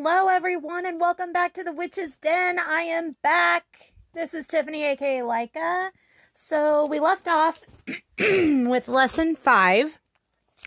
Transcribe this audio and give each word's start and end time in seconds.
Hello, 0.00 0.28
everyone, 0.28 0.86
and 0.86 1.00
welcome 1.00 1.32
back 1.32 1.54
to 1.54 1.64
the 1.64 1.72
Witch's 1.72 2.16
Den. 2.18 2.60
I 2.60 2.82
am 2.82 3.16
back. 3.20 3.94
This 4.14 4.32
is 4.32 4.46
Tiffany, 4.46 4.84
aka 4.84 5.22
Leica. 5.22 5.90
So, 6.32 6.86
we 6.86 7.00
left 7.00 7.26
off 7.26 7.64
with 8.20 8.86
lesson 8.86 9.34
five, 9.34 9.98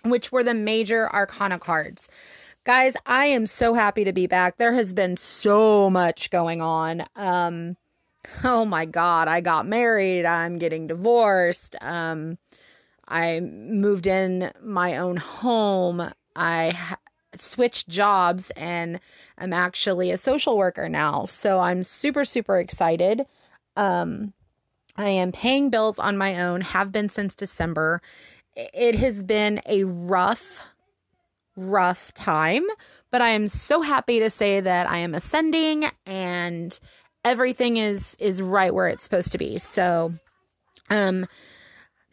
which 0.04 0.34
were 0.34 0.44
the 0.44 0.54
major 0.54 1.10
arcana 1.10 1.60
cards. 1.60 2.10
Guys, 2.66 2.98
I 3.06 3.28
am 3.28 3.48
so 3.48 3.74
happy 3.74 4.04
to 4.04 4.12
be 4.12 4.28
back. 4.28 4.58
There 4.58 4.74
has 4.74 4.94
been 4.94 5.16
so 5.16 5.90
much 5.90 6.30
going 6.30 6.60
on. 6.60 7.06
Um, 7.16 7.78
oh 8.44 8.66
my 8.66 8.84
God, 8.84 9.30
I 9.30 9.40
got 9.40 9.66
married, 9.66 10.26
I'm 10.26 10.58
getting 10.58 10.88
divorced. 10.88 11.78
Um, 11.80 12.38
I 13.08 13.40
moved 13.40 14.08
in 14.08 14.52
my 14.62 14.98
own 14.98 15.16
home. 15.16 16.12
I 16.36 16.98
switched 17.36 17.88
jobs 17.88 18.52
and 18.52 19.00
I'm 19.38 19.54
actually 19.54 20.12
a 20.12 20.18
social 20.18 20.58
worker 20.58 20.90
now. 20.90 21.26
So 21.26 21.60
I'm 21.60 21.84
super, 21.84 22.26
super 22.26 22.60
excited. 22.60 23.26
Um, 23.76 24.34
I 24.98 25.10
am 25.10 25.32
paying 25.32 25.70
bills 25.70 26.00
on 26.00 26.18
my 26.18 26.42
own, 26.42 26.62
have 26.62 26.92
been 26.92 27.10
since 27.10 27.36
December. 27.36 28.02
It 28.56 28.96
has 28.96 29.24
been 29.24 29.62
a 29.66 29.86
rough, 29.86 30.62
rough 31.56 32.14
time, 32.14 32.66
but 33.10 33.22
I 33.22 33.30
am 33.30 33.48
so 33.48 33.82
happy 33.82 34.20
to 34.20 34.30
say 34.30 34.60
that 34.60 34.90
I 34.90 34.98
am 34.98 35.16
ascending 35.16 35.86
and 36.06 36.78
everything 37.24 37.78
is 37.78 38.16
is 38.20 38.42
right 38.42 38.74
where 38.74 38.88
it's 38.88 39.04
supposed 39.04 39.32
to 39.32 39.38
be. 39.38 39.58
So 39.58 40.14
um 40.90 41.26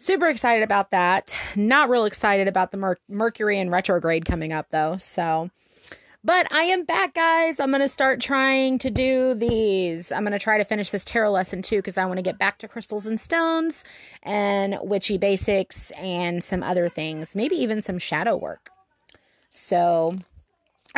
Super 0.00 0.28
excited 0.28 0.62
about 0.62 0.92
that. 0.92 1.34
Not 1.56 1.90
real 1.90 2.04
excited 2.04 2.46
about 2.46 2.70
the 2.70 2.76
Mer- 2.76 2.98
Mercury 3.08 3.58
and 3.58 3.68
retrograde 3.70 4.24
coming 4.24 4.52
up 4.52 4.70
though. 4.70 4.96
So, 4.98 5.50
but 6.22 6.52
I 6.52 6.62
am 6.64 6.84
back, 6.84 7.14
guys. 7.14 7.58
I'm 7.58 7.70
going 7.70 7.80
to 7.80 7.88
start 7.88 8.20
trying 8.20 8.78
to 8.78 8.90
do 8.90 9.34
these. 9.34 10.12
I'm 10.12 10.22
going 10.22 10.32
to 10.32 10.38
try 10.38 10.56
to 10.56 10.64
finish 10.64 10.90
this 10.90 11.04
tarot 11.04 11.32
lesson 11.32 11.62
too 11.62 11.78
because 11.78 11.98
I 11.98 12.04
want 12.04 12.18
to 12.18 12.22
get 12.22 12.38
back 12.38 12.58
to 12.58 12.68
crystals 12.68 13.06
and 13.06 13.20
stones 13.20 13.82
and 14.22 14.78
witchy 14.82 15.18
basics 15.18 15.90
and 15.92 16.44
some 16.44 16.62
other 16.62 16.88
things, 16.88 17.34
maybe 17.34 17.56
even 17.56 17.82
some 17.82 17.98
shadow 17.98 18.36
work. 18.36 18.70
So, 19.50 20.16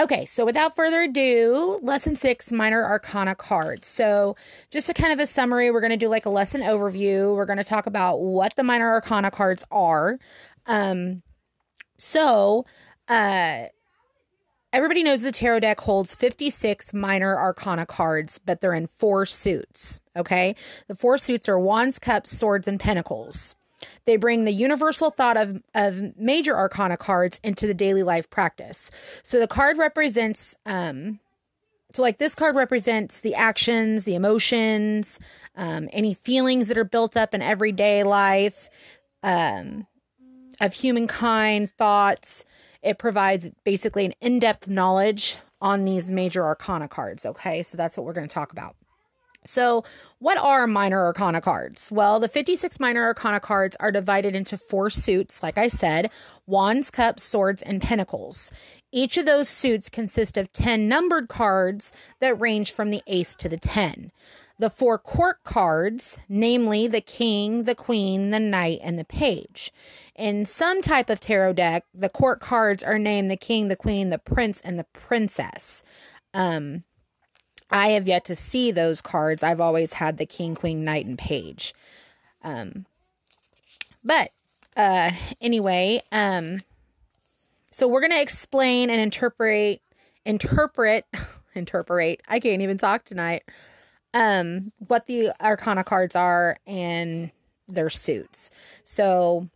Okay, 0.00 0.24
so 0.24 0.46
without 0.46 0.74
further 0.76 1.02
ado, 1.02 1.78
lesson 1.82 2.16
six 2.16 2.50
minor 2.50 2.82
arcana 2.82 3.34
cards. 3.34 3.86
So, 3.86 4.34
just 4.70 4.88
a 4.88 4.94
kind 4.94 5.12
of 5.12 5.20
a 5.20 5.26
summary, 5.26 5.70
we're 5.70 5.82
going 5.82 5.90
to 5.90 5.98
do 5.98 6.08
like 6.08 6.24
a 6.24 6.30
lesson 6.30 6.62
overview. 6.62 7.36
We're 7.36 7.44
going 7.44 7.58
to 7.58 7.64
talk 7.64 7.84
about 7.84 8.16
what 8.16 8.56
the 8.56 8.62
minor 8.62 8.90
arcana 8.90 9.30
cards 9.30 9.66
are. 9.70 10.18
Um, 10.64 11.20
so, 11.98 12.64
uh, 13.08 13.64
everybody 14.72 15.02
knows 15.02 15.20
the 15.20 15.32
tarot 15.32 15.60
deck 15.60 15.78
holds 15.82 16.14
56 16.14 16.94
minor 16.94 17.38
arcana 17.38 17.84
cards, 17.84 18.38
but 18.38 18.62
they're 18.62 18.72
in 18.72 18.86
four 18.86 19.26
suits. 19.26 20.00
Okay, 20.16 20.56
the 20.88 20.96
four 20.96 21.18
suits 21.18 21.46
are 21.46 21.58
wands, 21.58 21.98
cups, 21.98 22.34
swords, 22.38 22.66
and 22.66 22.80
pentacles. 22.80 23.54
They 24.04 24.16
bring 24.16 24.44
the 24.44 24.52
universal 24.52 25.10
thought 25.10 25.36
of, 25.36 25.62
of 25.74 26.16
major 26.16 26.56
arcana 26.56 26.96
cards 26.96 27.40
into 27.42 27.66
the 27.66 27.74
daily 27.74 28.02
life 28.02 28.28
practice. 28.30 28.90
So 29.22 29.38
the 29.38 29.48
card 29.48 29.78
represents, 29.78 30.56
um, 30.66 31.20
so 31.92 32.02
like 32.02 32.18
this 32.18 32.34
card 32.34 32.56
represents 32.56 33.20
the 33.20 33.34
actions, 33.34 34.04
the 34.04 34.14
emotions, 34.14 35.18
um, 35.56 35.88
any 35.92 36.14
feelings 36.14 36.68
that 36.68 36.78
are 36.78 36.84
built 36.84 37.16
up 37.16 37.34
in 37.34 37.42
everyday 37.42 38.02
life 38.02 38.70
um, 39.22 39.86
of 40.60 40.74
humankind, 40.74 41.70
thoughts. 41.70 42.44
It 42.82 42.98
provides 42.98 43.50
basically 43.64 44.06
an 44.06 44.14
in 44.20 44.38
depth 44.38 44.68
knowledge 44.68 45.38
on 45.60 45.84
these 45.84 46.08
major 46.08 46.44
arcana 46.44 46.88
cards. 46.88 47.26
Okay, 47.26 47.62
so 47.62 47.76
that's 47.76 47.96
what 47.96 48.06
we're 48.06 48.12
going 48.12 48.28
to 48.28 48.32
talk 48.32 48.52
about. 48.52 48.76
So, 49.44 49.84
what 50.18 50.36
are 50.36 50.66
minor 50.66 51.02
arcana 51.02 51.40
cards? 51.40 51.90
Well, 51.90 52.20
the 52.20 52.28
56 52.28 52.78
minor 52.78 53.04
arcana 53.04 53.40
cards 53.40 53.76
are 53.80 53.90
divided 53.90 54.36
into 54.36 54.58
four 54.58 54.90
suits, 54.90 55.42
like 55.42 55.56
I 55.56 55.68
said 55.68 56.10
wands, 56.46 56.90
cups, 56.90 57.22
swords, 57.22 57.62
and 57.62 57.80
pentacles. 57.80 58.50
Each 58.92 59.16
of 59.16 59.24
those 59.24 59.48
suits 59.48 59.88
consist 59.88 60.36
of 60.36 60.52
10 60.52 60.88
numbered 60.88 61.28
cards 61.28 61.92
that 62.18 62.40
range 62.40 62.72
from 62.72 62.90
the 62.90 63.02
ace 63.06 63.36
to 63.36 63.48
the 63.48 63.56
10. 63.56 64.10
The 64.58 64.68
four 64.68 64.98
court 64.98 65.42
cards, 65.44 66.18
namely 66.28 66.86
the 66.86 67.00
king, 67.00 67.62
the 67.62 67.74
queen, 67.74 68.30
the 68.30 68.40
knight, 68.40 68.80
and 68.82 68.98
the 68.98 69.04
page. 69.04 69.72
In 70.16 70.44
some 70.44 70.82
type 70.82 71.08
of 71.08 71.18
tarot 71.18 71.54
deck, 71.54 71.84
the 71.94 72.10
court 72.10 72.40
cards 72.40 72.82
are 72.82 72.98
named 72.98 73.30
the 73.30 73.36
king, 73.36 73.68
the 73.68 73.76
queen, 73.76 74.10
the 74.10 74.18
prince, 74.18 74.60
and 74.60 74.78
the 74.78 74.84
princess. 74.92 75.82
Um, 76.34 76.84
I 77.70 77.88
have 77.90 78.08
yet 78.08 78.24
to 78.26 78.36
see 78.36 78.70
those 78.70 79.00
cards. 79.00 79.42
I've 79.42 79.60
always 79.60 79.94
had 79.94 80.16
the 80.18 80.26
king, 80.26 80.54
queen, 80.54 80.84
knight, 80.84 81.06
and 81.06 81.18
page. 81.18 81.74
Um, 82.42 82.86
but 84.02 84.32
uh, 84.76 85.12
anyway, 85.40 86.02
um, 86.10 86.60
so 87.70 87.86
we're 87.86 88.00
gonna 88.00 88.20
explain 88.20 88.90
and 88.90 89.00
interpret, 89.00 89.80
interpret, 90.24 91.06
interpret. 91.54 92.20
I 92.28 92.40
can't 92.40 92.62
even 92.62 92.78
talk 92.78 93.04
tonight. 93.04 93.44
Um, 94.12 94.72
what 94.88 95.06
the 95.06 95.32
Arcana 95.40 95.84
cards 95.84 96.16
are 96.16 96.58
and 96.66 97.30
their 97.68 97.90
suits. 97.90 98.50
So 98.82 99.48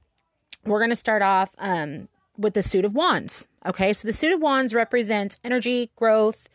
we're 0.65 0.81
gonna 0.81 0.97
start 0.97 1.23
off 1.23 1.55
um 1.59 2.09
with 2.37 2.55
the 2.55 2.63
suit 2.63 2.85
of 2.85 2.95
wands. 2.95 3.47
Okay, 3.67 3.93
so 3.93 4.07
the 4.07 4.13
suit 4.13 4.33
of 4.33 4.41
wands 4.41 4.75
represents 4.75 5.39
energy, 5.43 5.91
growth, 5.97 6.49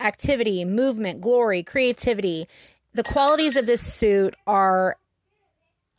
activity, 0.00 0.64
movement, 0.64 1.20
glory, 1.20 1.62
creativity. 1.62 2.48
The 2.94 3.02
qualities 3.02 3.56
of 3.56 3.66
this 3.66 3.80
suit 3.80 4.34
are, 4.46 4.96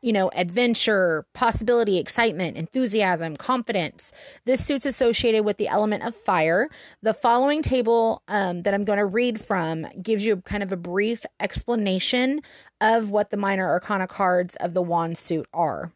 you 0.02 0.14
know, 0.14 0.30
adventure, 0.36 1.26
possibility, 1.34 1.98
excitement, 1.98 2.58
enthusiasm, 2.58 3.36
confidence. 3.36 4.12
This 4.46 4.66
suit's 4.66 4.86
associated 4.86 5.44
with 5.44 5.58
the 5.58 5.68
element 5.68 6.04
of 6.04 6.16
fire. 6.16 6.70
The 7.02 7.14
following 7.14 7.62
table 7.62 8.24
um, 8.28 8.64
that 8.64 8.74
I'm 8.74 8.84
going 8.84 9.00
to 9.00 9.06
read 9.06 9.40
from 9.40 9.88
gives 10.02 10.26
you 10.26 10.38
kind 10.38 10.64
of 10.64 10.72
a 10.72 10.78
brief 10.78 11.26
explanation 11.40 12.42
of 12.82 13.10
what 13.10 13.30
the 13.30 13.38
minor 13.38 13.68
arcana 13.68 14.08
cards 14.08 14.56
of 14.58 14.74
the 14.74 14.82
wand 14.82 15.18
suit 15.18 15.48
are. 15.54 15.92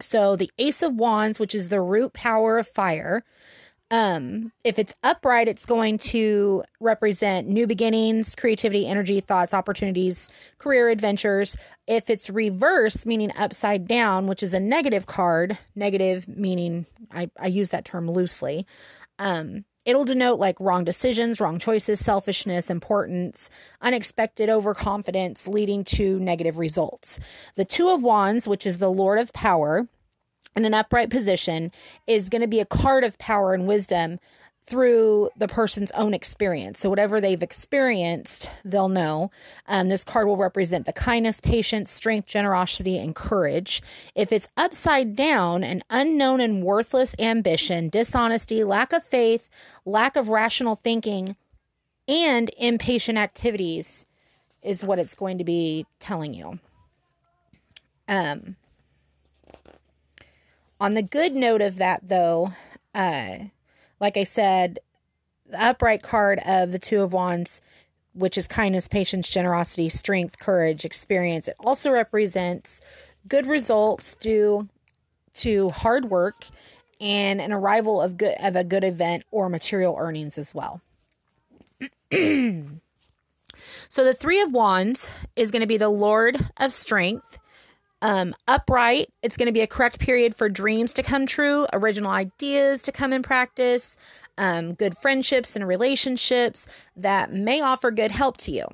So, 0.00 0.34
the 0.36 0.50
Ace 0.58 0.82
of 0.82 0.94
Wands, 0.94 1.38
which 1.38 1.54
is 1.54 1.68
the 1.68 1.80
root 1.80 2.12
power 2.12 2.58
of 2.58 2.66
fire, 2.66 3.24
um, 3.90 4.52
if 4.64 4.78
it's 4.78 4.94
upright, 5.02 5.46
it's 5.46 5.66
going 5.66 5.98
to 5.98 6.64
represent 6.80 7.48
new 7.48 7.66
beginnings, 7.66 8.34
creativity, 8.34 8.86
energy, 8.86 9.20
thoughts, 9.20 9.54
opportunities, 9.54 10.28
career 10.58 10.88
adventures. 10.88 11.56
If 11.86 12.08
it's 12.08 12.30
reverse, 12.30 13.04
meaning 13.04 13.30
upside 13.36 13.86
down, 13.86 14.26
which 14.26 14.42
is 14.42 14.54
a 14.54 14.60
negative 14.60 15.06
card, 15.06 15.58
negative 15.74 16.26
meaning 16.26 16.86
I, 17.10 17.30
I 17.38 17.48
use 17.48 17.68
that 17.70 17.84
term 17.84 18.10
loosely. 18.10 18.66
Um, 19.18 19.64
it'll 19.84 20.04
denote 20.04 20.38
like 20.38 20.58
wrong 20.60 20.84
decisions, 20.84 21.40
wrong 21.40 21.58
choices, 21.58 22.00
selfishness, 22.00 22.70
importance, 22.70 23.50
unexpected 23.82 24.48
overconfidence 24.48 25.46
leading 25.46 25.84
to 25.84 26.18
negative 26.18 26.58
results. 26.58 27.20
The 27.54 27.66
Two 27.66 27.90
of 27.90 28.02
Wands, 28.02 28.48
which 28.48 28.66
is 28.66 28.78
the 28.78 28.90
Lord 28.90 29.18
of 29.18 29.32
Power, 29.34 29.86
in 30.56 30.64
an 30.64 30.74
upright 30.74 31.10
position 31.10 31.72
is 32.06 32.28
going 32.28 32.42
to 32.42 32.48
be 32.48 32.60
a 32.60 32.66
card 32.66 33.04
of 33.04 33.18
power 33.18 33.54
and 33.54 33.66
wisdom 33.66 34.18
through 34.66 35.28
the 35.36 35.48
person's 35.48 35.90
own 35.90 36.14
experience. 36.14 36.80
So, 36.80 36.88
whatever 36.88 37.20
they've 37.20 37.42
experienced, 37.42 38.50
they'll 38.64 38.88
know. 38.88 39.30
Um, 39.66 39.88
this 39.88 40.04
card 40.04 40.26
will 40.26 40.36
represent 40.36 40.86
the 40.86 40.92
kindness, 40.92 41.40
patience, 41.40 41.90
strength, 41.90 42.26
generosity, 42.28 42.98
and 42.98 43.14
courage. 43.14 43.82
If 44.14 44.32
it's 44.32 44.48
upside 44.56 45.14
down, 45.14 45.62
an 45.64 45.82
unknown 45.90 46.40
and 46.40 46.62
worthless 46.62 47.14
ambition, 47.18 47.90
dishonesty, 47.90 48.64
lack 48.64 48.92
of 48.92 49.04
faith, 49.04 49.48
lack 49.84 50.16
of 50.16 50.30
rational 50.30 50.76
thinking, 50.76 51.36
and 52.08 52.50
impatient 52.56 53.18
activities 53.18 54.06
is 54.62 54.82
what 54.82 54.98
it's 54.98 55.14
going 55.14 55.38
to 55.38 55.44
be 55.44 55.84
telling 55.98 56.32
you. 56.32 56.58
Um, 58.08 58.56
on 60.80 60.94
the 60.94 61.02
good 61.02 61.34
note 61.34 61.62
of 61.62 61.76
that, 61.76 62.08
though, 62.08 62.52
uh, 62.94 63.38
like 64.00 64.16
I 64.16 64.24
said, 64.24 64.78
the 65.46 65.62
upright 65.62 66.02
card 66.02 66.40
of 66.44 66.72
the 66.72 66.78
Two 66.78 67.02
of 67.02 67.12
Wands, 67.12 67.60
which 68.12 68.38
is 68.38 68.46
kindness, 68.46 68.88
patience, 68.88 69.28
generosity, 69.28 69.88
strength, 69.88 70.38
courage, 70.38 70.84
experience, 70.84 71.48
it 71.48 71.56
also 71.60 71.90
represents 71.90 72.80
good 73.28 73.46
results 73.46 74.14
due 74.16 74.68
to 75.34 75.70
hard 75.70 76.06
work 76.06 76.46
and 77.00 77.40
an 77.40 77.52
arrival 77.52 78.00
of 78.00 78.16
good 78.16 78.36
of 78.40 78.56
a 78.56 78.64
good 78.64 78.84
event 78.84 79.24
or 79.30 79.48
material 79.48 79.96
earnings 79.98 80.38
as 80.38 80.54
well. 80.54 80.80
so 82.12 84.04
the 84.04 84.14
3 84.14 84.40
of 84.42 84.52
wands 84.52 85.10
is 85.34 85.50
going 85.50 85.60
to 85.60 85.66
be 85.66 85.76
the 85.76 85.88
lord 85.88 86.50
of 86.56 86.72
strength 86.72 87.38
Um, 88.04 88.34
upright, 88.46 89.10
it's 89.22 89.38
going 89.38 89.46
to 89.46 89.52
be 89.52 89.62
a 89.62 89.66
correct 89.66 89.98
period 89.98 90.34
for 90.34 90.50
dreams 90.50 90.92
to 90.92 91.02
come 91.02 91.24
true, 91.24 91.66
original 91.72 92.10
ideas 92.10 92.82
to 92.82 92.92
come 92.92 93.14
in 93.14 93.22
practice, 93.22 93.96
um, 94.36 94.74
good 94.74 94.94
friendships 94.98 95.56
and 95.56 95.66
relationships 95.66 96.66
that 96.94 97.32
may 97.32 97.62
offer 97.62 97.90
good 97.90 98.10
help 98.10 98.36
to 98.36 98.50
you. 98.52 98.66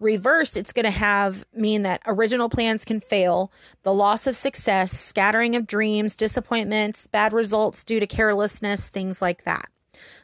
Reversed, 0.00 0.58
it's 0.58 0.74
going 0.74 0.84
to 0.84 0.90
have 0.90 1.46
mean 1.54 1.80
that 1.80 2.02
original 2.04 2.50
plans 2.50 2.84
can 2.84 3.00
fail, 3.00 3.50
the 3.84 3.94
loss 3.94 4.26
of 4.26 4.36
success, 4.36 4.92
scattering 4.92 5.56
of 5.56 5.66
dreams, 5.66 6.14
disappointments, 6.14 7.06
bad 7.06 7.32
results 7.32 7.82
due 7.84 8.00
to 8.00 8.06
carelessness, 8.06 8.86
things 8.86 9.22
like 9.22 9.44
that. 9.44 9.70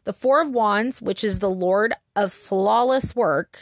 The 0.04 0.12
Four 0.12 0.42
of 0.42 0.50
Wands, 0.50 1.00
which 1.00 1.24
is 1.24 1.38
the 1.38 1.48
Lord 1.48 1.94
of 2.14 2.30
flawless 2.30 3.16
work, 3.16 3.58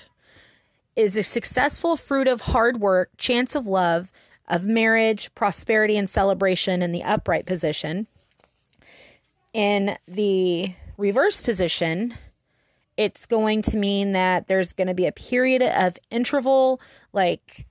is 0.98 1.16
a 1.16 1.22
successful 1.22 1.96
fruit 1.96 2.26
of 2.26 2.40
hard 2.40 2.80
work, 2.80 3.10
chance 3.16 3.54
of 3.54 3.68
love, 3.68 4.10
of 4.48 4.66
marriage, 4.66 5.32
prosperity, 5.36 5.96
and 5.96 6.08
celebration 6.08 6.82
in 6.82 6.90
the 6.90 7.04
upright 7.04 7.46
position. 7.46 8.08
In 9.52 9.96
the 10.08 10.74
reverse 10.96 11.40
position, 11.40 12.14
it's 12.96 13.26
going 13.26 13.62
to 13.62 13.76
mean 13.76 14.10
that 14.10 14.48
there's 14.48 14.72
going 14.72 14.88
to 14.88 14.94
be 14.94 15.06
a 15.06 15.12
period 15.12 15.62
of 15.62 15.96
interval, 16.10 16.80
like 17.12 17.68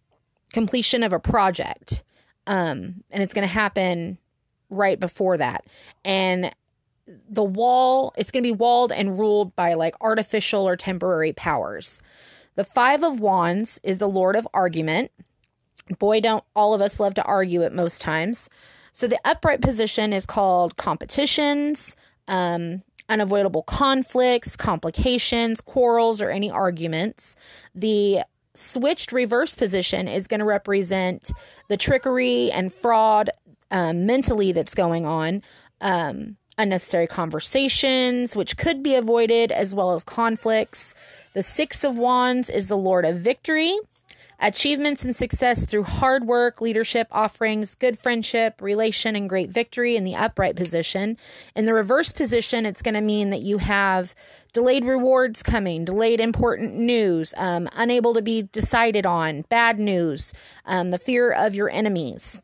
completion 0.53 1.03
of 1.03 1.11
a 1.11 1.19
project. 1.19 2.03
Um, 2.47 3.03
and 3.11 3.21
it's 3.21 3.33
going 3.33 3.45
to 3.45 3.53
happen 3.53 4.19
right 4.69 4.97
before 4.97 5.35
that. 5.35 5.65
And 6.05 6.55
the 7.29 7.43
wall, 7.43 8.13
it's 8.15 8.31
going 8.31 8.43
to 8.43 8.47
be 8.47 8.55
walled 8.55 8.93
and 8.93 9.19
ruled 9.19 9.53
by 9.53 9.73
like 9.73 9.95
artificial 9.99 10.65
or 10.65 10.77
temporary 10.77 11.33
powers. 11.33 12.01
The 12.57 12.63
Five 12.63 13.03
of 13.03 13.19
Wands 13.19 13.79
is 13.83 13.99
the 13.99 14.09
Lord 14.09 14.35
of 14.35 14.47
Argument. 14.51 15.11
Boy, 15.99 16.19
don't 16.19 16.43
all 16.55 16.73
of 16.73 16.81
us 16.81 16.99
love 16.99 17.13
to 17.13 17.23
argue 17.23 17.61
at 17.61 17.71
most 17.71 18.01
times. 18.01 18.49
So 18.93 19.07
the 19.07 19.19
upright 19.23 19.61
position 19.61 20.11
is 20.11 20.25
called 20.25 20.75
competitions, 20.75 21.95
um, 22.27 22.81
unavoidable 23.09 23.61
conflicts, 23.61 24.57
complications, 24.57 25.61
quarrels, 25.61 26.19
or 26.19 26.31
any 26.31 26.49
arguments. 26.49 27.35
The 27.75 28.21
switched 28.55 29.11
reverse 29.11 29.53
position 29.53 30.07
is 30.07 30.25
going 30.25 30.39
to 30.39 30.45
represent 30.45 31.29
the 31.67 31.77
trickery 31.77 32.51
and 32.51 32.73
fraud 32.73 33.29
um, 33.69 34.07
mentally 34.07 34.51
that's 34.51 34.73
going 34.73 35.05
on. 35.05 35.43
Um, 35.79 36.37
unnecessary 36.57 37.05
conversations, 37.05 38.35
which 38.35 38.57
could 38.57 38.81
be 38.81 38.95
avoided, 38.95 39.51
as 39.51 39.75
well 39.75 39.93
as 39.93 40.03
conflicts. 40.03 40.95
The 41.37 41.43
Six 41.43 41.83
of 41.83 41.99
Wands 41.99 42.49
is 42.49 42.67
the 42.67 42.75
Lord 42.75 43.05
of 43.05 43.19
Victory. 43.19 43.77
Achievements 44.39 45.05
and 45.05 45.15
success 45.15 45.67
through 45.67 45.83
hard 45.83 46.25
work, 46.25 46.61
leadership, 46.61 47.07
offerings, 47.11 47.75
good 47.75 47.99
friendship, 47.99 48.59
relation, 48.59 49.15
and 49.15 49.29
great 49.29 49.51
victory 49.51 49.95
in 49.95 50.03
the 50.03 50.15
upright 50.15 50.55
position. 50.55 51.15
In 51.55 51.67
the 51.67 51.75
reverse 51.75 52.11
position, 52.11 52.65
it's 52.65 52.81
going 52.81 52.95
to 52.95 53.01
mean 53.01 53.29
that 53.29 53.43
you 53.43 53.59
have 53.59 54.15
delayed 54.51 54.83
rewards 54.83 55.43
coming, 55.43 55.85
delayed 55.85 56.19
important 56.19 56.73
news, 56.73 57.35
um, 57.37 57.69
unable 57.75 58.15
to 58.15 58.23
be 58.23 58.41
decided 58.41 59.05
on, 59.05 59.43
bad 59.43 59.77
news, 59.77 60.33
um, 60.65 60.89
the 60.89 60.97
fear 60.97 61.31
of 61.31 61.53
your 61.53 61.69
enemies. 61.69 62.41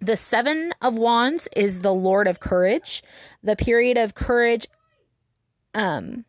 The 0.00 0.16
Seven 0.16 0.72
of 0.80 0.94
Wands 0.94 1.50
is 1.54 1.80
the 1.80 1.92
Lord 1.92 2.28
of 2.28 2.40
Courage. 2.40 3.02
The 3.42 3.56
period 3.56 3.98
of 3.98 4.14
courage 4.14 4.68
um, 5.74 6.24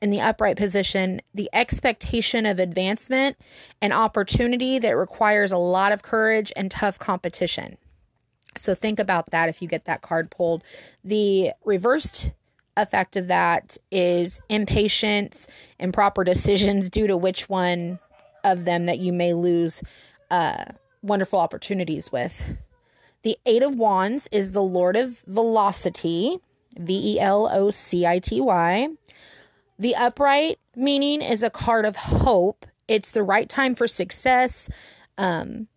in 0.00 0.10
the 0.10 0.20
upright 0.20 0.56
position, 0.56 1.20
the 1.34 1.50
expectation 1.52 2.46
of 2.46 2.58
advancement 2.58 3.36
and 3.82 3.92
opportunity 3.92 4.78
that 4.78 4.96
requires 4.96 5.52
a 5.52 5.58
lot 5.58 5.92
of 5.92 6.02
courage 6.02 6.52
and 6.56 6.70
tough 6.70 6.98
competition. 6.98 7.76
So 8.56 8.74
think 8.74 8.98
about 8.98 9.30
that 9.30 9.48
if 9.48 9.62
you 9.62 9.68
get 9.68 9.84
that 9.84 10.02
card 10.02 10.30
pulled. 10.30 10.62
The 11.04 11.52
reversed 11.64 12.32
effect 12.76 13.16
of 13.16 13.26
that 13.28 13.76
is 13.90 14.40
impatience, 14.48 15.46
improper 15.78 16.24
decisions 16.24 16.88
due 16.88 17.06
to 17.06 17.16
which 17.16 17.48
one 17.48 17.98
of 18.44 18.64
them 18.64 18.86
that 18.86 18.98
you 18.98 19.12
may 19.12 19.34
lose 19.34 19.82
uh, 20.30 20.64
wonderful 21.02 21.38
opportunities 21.38 22.12
with. 22.12 22.56
The 23.22 23.36
Eight 23.46 23.62
of 23.62 23.74
Wands 23.74 24.28
is 24.30 24.52
the 24.52 24.62
Lord 24.62 24.96
of 24.96 25.20
Velocity, 25.26 26.38
V 26.76 27.14
E 27.14 27.20
L 27.20 27.48
O 27.52 27.70
C 27.70 28.06
I 28.06 28.20
T 28.20 28.40
Y. 28.40 28.88
The 29.78 29.94
upright 29.94 30.58
meaning 30.74 31.22
is 31.22 31.42
a 31.42 31.50
card 31.50 31.84
of 31.84 31.96
hope. 31.96 32.66
It's 32.88 33.12
the 33.12 33.22
right 33.22 33.48
time 33.48 33.74
for 33.74 33.86
success, 33.86 34.68
um, 35.16 35.68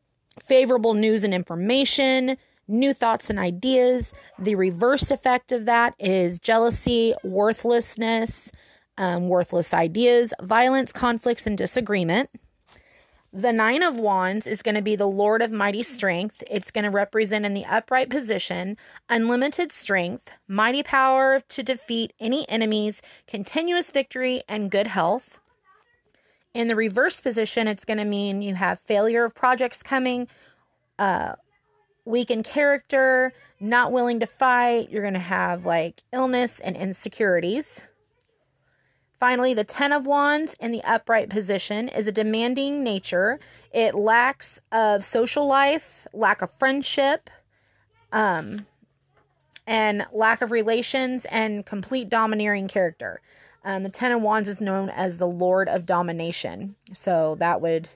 favorable 0.44 0.94
news 0.94 1.24
and 1.24 1.34
information, 1.34 2.38
new 2.68 2.94
thoughts 2.94 3.30
and 3.30 3.38
ideas. 3.38 4.14
The 4.40 4.56
reverse 4.56 5.12
effect 5.12 5.52
of 5.52 5.66
that 5.66 5.94
is 6.00 6.40
jealousy, 6.40 7.14
worthlessness, 7.24 8.50
um, 8.98 9.28
worthless 9.28 9.74
ideas, 9.74 10.34
violence, 10.42 10.92
conflicts, 10.92 11.46
and 11.46 11.58
disagreement. 11.58 12.30
The 13.34 13.54
Nine 13.54 13.82
of 13.82 13.96
Wands 13.96 14.46
is 14.46 14.62
going 14.62 14.76
to 14.76 14.82
be 14.82 14.98
the 14.98 15.08
Lord 15.08 15.42
of 15.42 15.54
Mighty 15.54 15.84
Strength. 15.84 16.44
It's 16.52 16.70
going 16.70 16.84
to 16.84 16.90
represent 16.90 17.46
in 17.46 17.54
the 17.54 17.64
upright 17.64 18.10
position 18.10 18.76
unlimited 19.08 19.72
strength, 19.72 20.30
mighty 20.50 20.84
power 20.84 21.42
to 21.48 21.64
defeat 21.64 22.12
any 22.20 22.48
enemies, 22.50 23.02
continuous 23.28 23.90
victory, 23.90 24.44
and 24.50 24.70
good 24.70 24.88
health. 24.88 25.40
In 26.54 26.68
the 26.68 26.76
reverse 26.76 27.22
position, 27.22 27.70
it's 27.70 27.86
going 27.86 28.00
to 28.00 28.04
mean 28.04 28.42
you 28.42 28.56
have 28.56 28.82
failure 28.82 29.24
of 29.24 29.34
projects 29.34 29.82
coming, 29.82 30.28
uh, 31.00 31.36
weak 32.04 32.30
in 32.32 32.44
character, 32.44 33.32
not 33.62 33.94
willing 33.94 34.20
to 34.20 34.26
fight. 34.26 34.90
You're 34.90 35.04
going 35.04 35.14
to 35.14 35.22
have 35.22 35.66
like 35.66 36.04
illness 36.12 36.60
and 36.60 36.76
insecurities. 36.76 37.80
Finally, 39.22 39.54
the 39.54 39.64
Ten 39.64 39.92
of 39.92 40.08
Wands 40.08 40.56
in 40.60 40.72
the 40.72 40.84
upright 40.84 41.30
position 41.30 41.88
is 41.88 42.08
a 42.08 42.12
demanding 42.12 42.84
nature. 42.84 43.40
It 43.72 43.94
lacks 43.94 44.60
of 44.72 45.06
social 45.06 45.46
life, 45.46 46.08
lack 46.12 46.42
of 46.42 46.50
friendship, 46.58 47.30
um, 48.12 48.66
and 49.68 50.08
lack 50.12 50.42
of 50.42 50.50
relations, 50.50 51.26
and 51.26 51.64
complete 51.64 52.10
domineering 52.10 52.68
character. 52.68 53.22
Um, 53.64 53.84
the 53.84 53.90
Ten 53.90 54.12
of 54.12 54.24
Wands 54.24 54.50
is 54.50 54.60
known 54.60 54.90
as 54.90 55.20
the 55.20 55.28
Lord 55.28 55.70
of 55.70 55.86
Domination. 55.86 56.76
So 56.92 57.36
that 57.36 57.62
would 57.62 57.90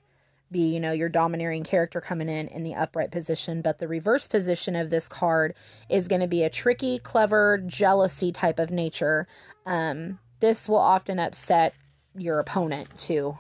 be, 0.52 0.72
you 0.72 0.80
know, 0.80 0.92
your 0.92 1.10
domineering 1.10 1.64
character 1.64 2.02
coming 2.02 2.30
in 2.30 2.50
in 2.50 2.62
the 2.62 2.76
upright 2.76 3.10
position. 3.10 3.64
But 3.64 3.80
the 3.80 3.88
reverse 3.88 4.28
position 4.28 4.76
of 4.76 4.92
this 4.92 5.08
card 5.08 5.56
is 5.90 6.08
going 6.08 6.22
to 6.22 6.28
be 6.28 6.44
a 6.44 6.52
tricky, 6.52 7.00
clever, 7.00 7.58
jealousy 7.66 8.32
type 8.32 8.60
of 8.60 8.70
nature. 8.70 9.28
Um, 9.66 10.20
this 10.40 10.70
will 10.70 10.78
often 10.78 11.20
upset 11.20 11.74
your 12.18 12.40
opponent 12.40 12.98
too 12.98 13.38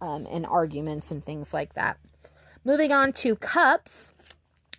um, 0.00 0.26
in 0.26 0.44
arguments 0.44 1.10
and 1.10 1.24
things 1.24 1.54
like 1.54 1.74
that. 1.74 1.98
Moving 2.64 2.92
on 2.92 3.12
to 3.14 3.36
cups. 3.36 4.14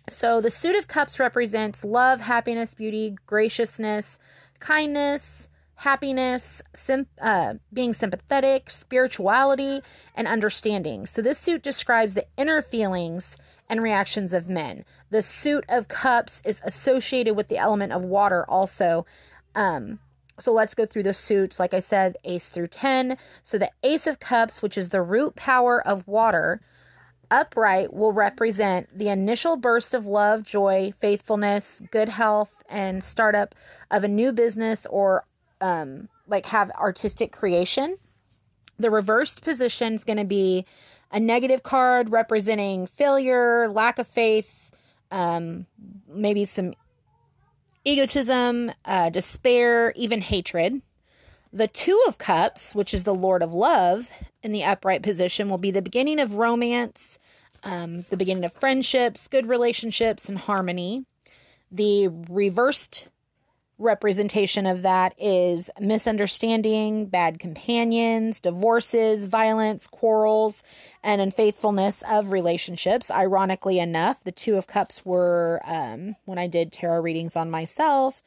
So 0.08 0.40
the 0.40 0.50
suit 0.50 0.76
of 0.76 0.86
cups 0.86 1.18
represents 1.18 1.84
love, 1.84 2.20
happiness, 2.20 2.74
beauty, 2.74 3.16
graciousness, 3.26 4.18
kindness, 4.60 5.48
happiness, 5.76 6.62
sim- 6.74 7.06
uh, 7.20 7.54
being 7.72 7.92
sympathetic, 7.92 8.70
spirituality, 8.70 9.80
and 10.14 10.26
understanding. 10.26 11.06
So 11.06 11.22
this 11.22 11.38
suit 11.38 11.62
describes 11.62 12.14
the 12.14 12.26
inner 12.36 12.62
feelings 12.62 13.36
and 13.68 13.82
reactions 13.82 14.32
of 14.32 14.48
men. 14.48 14.84
The 15.10 15.22
suit 15.22 15.64
of 15.68 15.88
cups 15.88 16.40
is 16.44 16.62
associated 16.64 17.36
with 17.36 17.48
the 17.48 17.58
element 17.58 17.92
of 17.92 18.02
water 18.02 18.44
also. 18.48 19.06
Um, 19.54 19.98
so 20.38 20.52
let's 20.52 20.74
go 20.74 20.86
through 20.86 21.04
the 21.04 21.14
suits. 21.14 21.58
Like 21.58 21.74
I 21.74 21.80
said, 21.80 22.16
ace 22.24 22.50
through 22.50 22.68
10. 22.68 23.16
So 23.42 23.58
the 23.58 23.70
ace 23.82 24.06
of 24.06 24.20
cups, 24.20 24.62
which 24.62 24.76
is 24.76 24.90
the 24.90 25.02
root 25.02 25.34
power 25.36 25.86
of 25.86 26.06
water, 26.06 26.60
upright 27.30 27.92
will 27.92 28.12
represent 28.12 28.88
the 28.96 29.08
initial 29.08 29.56
burst 29.56 29.94
of 29.94 30.06
love, 30.06 30.42
joy, 30.42 30.92
faithfulness, 31.00 31.82
good 31.90 32.08
health, 32.08 32.62
and 32.68 33.02
startup 33.02 33.54
of 33.90 34.04
a 34.04 34.08
new 34.08 34.32
business 34.32 34.86
or 34.90 35.24
um, 35.60 36.08
like 36.28 36.46
have 36.46 36.70
artistic 36.72 37.32
creation. 37.32 37.96
The 38.78 38.90
reversed 38.90 39.42
position 39.42 39.94
is 39.94 40.04
going 40.04 40.18
to 40.18 40.24
be 40.24 40.66
a 41.10 41.18
negative 41.18 41.62
card 41.62 42.10
representing 42.10 42.86
failure, 42.86 43.68
lack 43.68 43.98
of 43.98 44.06
faith, 44.06 44.70
um, 45.10 45.66
maybe 46.08 46.44
some 46.44 46.74
egotism, 47.86 48.72
uh, 48.84 49.08
despair, 49.10 49.92
even 49.96 50.20
hatred. 50.20 50.82
The 51.52 51.68
Two 51.68 52.02
of 52.06 52.18
Cups, 52.18 52.74
which 52.74 52.92
is 52.92 53.04
the 53.04 53.14
Lord 53.14 53.42
of 53.42 53.54
Love, 53.54 54.10
in 54.42 54.52
the 54.52 54.64
upright 54.64 55.02
position, 55.02 55.48
will 55.48 55.56
be 55.56 55.70
the 55.70 55.80
beginning 55.80 56.18
of 56.18 56.34
romance, 56.34 57.18
um, 57.62 58.02
the 58.10 58.16
beginning 58.16 58.44
of 58.44 58.52
friendships, 58.52 59.28
good 59.28 59.46
relationships, 59.46 60.28
and 60.28 60.36
harmony. 60.36 61.06
The 61.70 62.08
reversed 62.08 63.08
representation 63.78 64.64
of 64.64 64.82
that 64.82 65.14
is 65.18 65.70
misunderstanding, 65.78 67.06
bad 67.06 67.38
companions, 67.38 68.40
divorces, 68.40 69.26
violence, 69.26 69.86
quarrels, 69.86 70.62
and 71.02 71.20
unfaithfulness 71.20 72.02
of 72.08 72.32
relationships. 72.32 73.10
Ironically 73.10 73.78
enough, 73.78 74.24
the 74.24 74.32
Two 74.32 74.56
of 74.56 74.66
Cups 74.66 75.04
were, 75.04 75.60
um, 75.64 76.16
when 76.24 76.38
I 76.38 76.46
did 76.46 76.72
tarot 76.72 77.02
readings 77.02 77.36
on 77.36 77.50
myself 77.50 78.22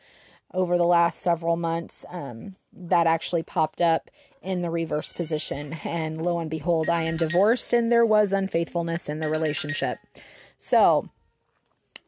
over 0.53 0.77
the 0.77 0.85
last 0.85 1.21
several 1.21 1.55
months, 1.55 2.05
um, 2.09 2.55
that 2.71 3.07
actually 3.07 3.43
popped 3.43 3.81
up 3.81 4.09
in 4.41 4.61
the 4.61 4.69
reverse 4.69 5.13
position. 5.13 5.73
And 5.83 6.21
lo 6.21 6.39
and 6.39 6.49
behold, 6.49 6.89
I 6.89 7.03
am 7.03 7.17
divorced 7.17 7.73
and 7.73 7.91
there 7.91 8.05
was 8.05 8.31
unfaithfulness 8.31 9.09
in 9.09 9.19
the 9.19 9.29
relationship. 9.29 9.97
So, 10.57 11.09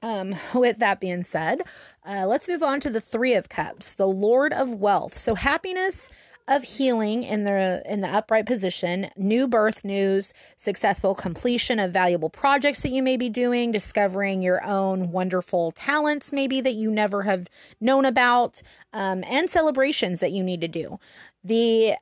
um, 0.01 0.35
with 0.53 0.79
that 0.79 0.99
being 0.99 1.23
said, 1.23 1.61
uh, 2.07 2.25
let's 2.25 2.47
move 2.47 2.63
on 2.63 2.79
to 2.81 2.89
the 2.89 3.01
Three 3.01 3.33
of 3.33 3.49
Cups, 3.49 3.95
the 3.95 4.07
Lord 4.07 4.53
of 4.53 4.75
Wealth. 4.75 5.15
So 5.15 5.35
happiness 5.35 6.09
of 6.47 6.63
healing 6.63 7.23
in 7.23 7.43
the 7.43 7.81
in 7.85 8.01
the 8.01 8.09
upright 8.09 8.45
position, 8.45 9.09
new 9.15 9.47
birth 9.47 9.85
news, 9.85 10.33
successful 10.57 11.13
completion 11.13 11.79
of 11.79 11.91
valuable 11.91 12.29
projects 12.29 12.81
that 12.81 12.89
you 12.89 13.03
may 13.03 13.15
be 13.15 13.29
doing, 13.29 13.71
discovering 13.71 14.41
your 14.41 14.63
own 14.65 15.11
wonderful 15.11 15.71
talents 15.71 16.33
maybe 16.33 16.59
that 16.59 16.73
you 16.73 16.91
never 16.91 17.23
have 17.23 17.47
known 17.79 18.05
about, 18.05 18.61
um, 18.91 19.23
and 19.27 19.49
celebrations 19.49 20.19
that 20.19 20.31
you 20.31 20.43
need 20.43 20.61
to 20.61 20.67
do. 20.67 20.99
The 21.43 21.93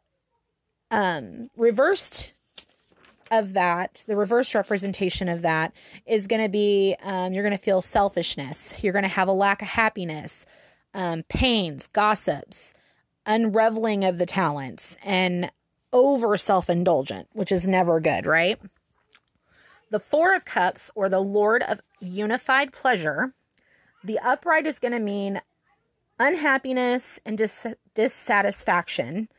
um, 0.89 1.50
reversed 1.58 2.34
of 3.32 3.54
that, 3.54 4.04
the 4.08 4.16
reverse 4.16 4.56
representation 4.56 5.28
of 5.28 5.42
that 5.42 5.74
is 6.06 6.28
going 6.28 6.42
to 6.42 6.50
be 6.50 6.96
um, 7.04 7.34
you're 7.34 7.44
going 7.44 7.58
to 7.58 7.64
feel 7.64 7.82
selfishness. 7.82 8.76
You're 8.82 8.94
going 8.94 9.04
to 9.04 9.10
have 9.10 9.28
a 9.28 9.34
lack 9.34 9.62
of 9.62 9.70
happiness, 9.70 10.46
um, 10.94 11.24
pains, 11.30 11.88
gossips, 11.88 12.74
unraveling 13.26 14.04
of 14.04 14.18
the 14.18 14.26
talents, 14.26 14.98
and 15.04 15.52
over 15.92 16.38
self 16.38 16.70
indulgent, 16.70 17.28
which 17.34 17.52
is 17.52 17.68
never 17.68 18.00
good, 18.00 18.26
right? 18.26 18.60
The 19.92 20.00
Four 20.00 20.36
of 20.36 20.46
Cups, 20.46 20.92
or 20.94 21.10
the 21.10 21.20
Lord 21.20 21.64
of 21.64 21.82
Unified 22.00 22.72
Pleasure, 22.72 23.34
the 24.04 24.20
upright 24.20 24.68
is 24.68 24.80
going 24.80 24.92
to 24.92 25.00
mean 25.00 25.42
unhappiness 26.20 27.20
and 27.26 27.38
dis- 27.38 27.74
dissatisfaction 27.96 29.30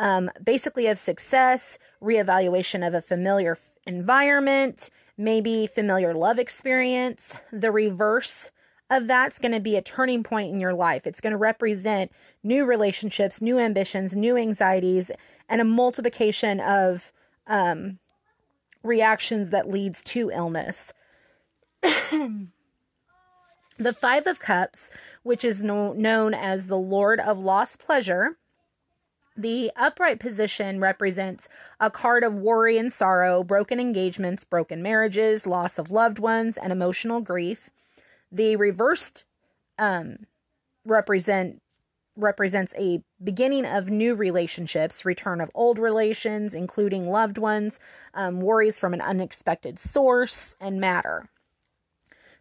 um, 0.00 0.30
basically 0.42 0.86
of 0.86 0.98
success, 0.98 1.78
reevaluation 2.02 2.84
of 2.84 2.94
a 2.94 3.02
familiar 3.02 3.52
f- 3.52 3.72
environment, 3.86 4.88
maybe 5.18 5.66
familiar 5.66 6.14
love 6.14 6.38
experience. 6.38 7.36
The 7.52 7.70
reverse 7.70 8.50
of 8.88 9.06
that's 9.06 9.38
going 9.38 9.52
to 9.52 9.60
be 9.60 9.76
a 9.76 9.82
turning 9.82 10.22
point 10.22 10.52
in 10.52 10.58
your 10.58 10.72
life. 10.72 11.06
It's 11.06 11.20
going 11.20 11.32
to 11.32 11.36
represent 11.36 12.10
new 12.42 12.64
relationships, 12.64 13.42
new 13.42 13.58
ambitions, 13.58 14.16
new 14.16 14.38
anxieties, 14.38 15.10
and 15.50 15.60
a 15.60 15.64
multiplication 15.64 16.60
of 16.60 17.12
um, 17.46 17.98
reactions 18.82 19.50
that 19.50 19.68
leads 19.68 20.02
to 20.04 20.30
illness. 20.30 20.94
the 21.82 22.48
Five 23.92 24.26
of 24.26 24.40
Cups, 24.40 24.90
which 25.24 25.44
is 25.44 25.62
no- 25.62 25.92
known 25.92 26.32
as 26.32 26.68
the 26.68 26.78
Lord 26.78 27.20
of 27.20 27.38
Lost 27.38 27.78
Pleasure, 27.78 28.38
the 29.40 29.72
upright 29.76 30.20
position 30.20 30.80
represents 30.80 31.48
a 31.78 31.90
card 31.90 32.24
of 32.24 32.34
worry 32.34 32.76
and 32.78 32.92
sorrow, 32.92 33.42
broken 33.42 33.80
engagements, 33.80 34.44
broken 34.44 34.82
marriages, 34.82 35.46
loss 35.46 35.78
of 35.78 35.90
loved 35.90 36.18
ones, 36.18 36.56
and 36.56 36.72
emotional 36.72 37.20
grief. 37.20 37.70
The 38.30 38.56
reversed 38.56 39.24
um, 39.78 40.26
represent 40.84 41.62
represents 42.16 42.74
a 42.76 43.02
beginning 43.22 43.64
of 43.64 43.88
new 43.88 44.14
relationships, 44.14 45.04
return 45.04 45.40
of 45.40 45.50
old 45.54 45.78
relations, 45.78 46.54
including 46.54 47.08
loved 47.08 47.38
ones, 47.38 47.80
um, 48.12 48.40
worries 48.40 48.78
from 48.78 48.92
an 48.92 49.00
unexpected 49.00 49.78
source, 49.78 50.54
and 50.60 50.80
matter. 50.80 51.30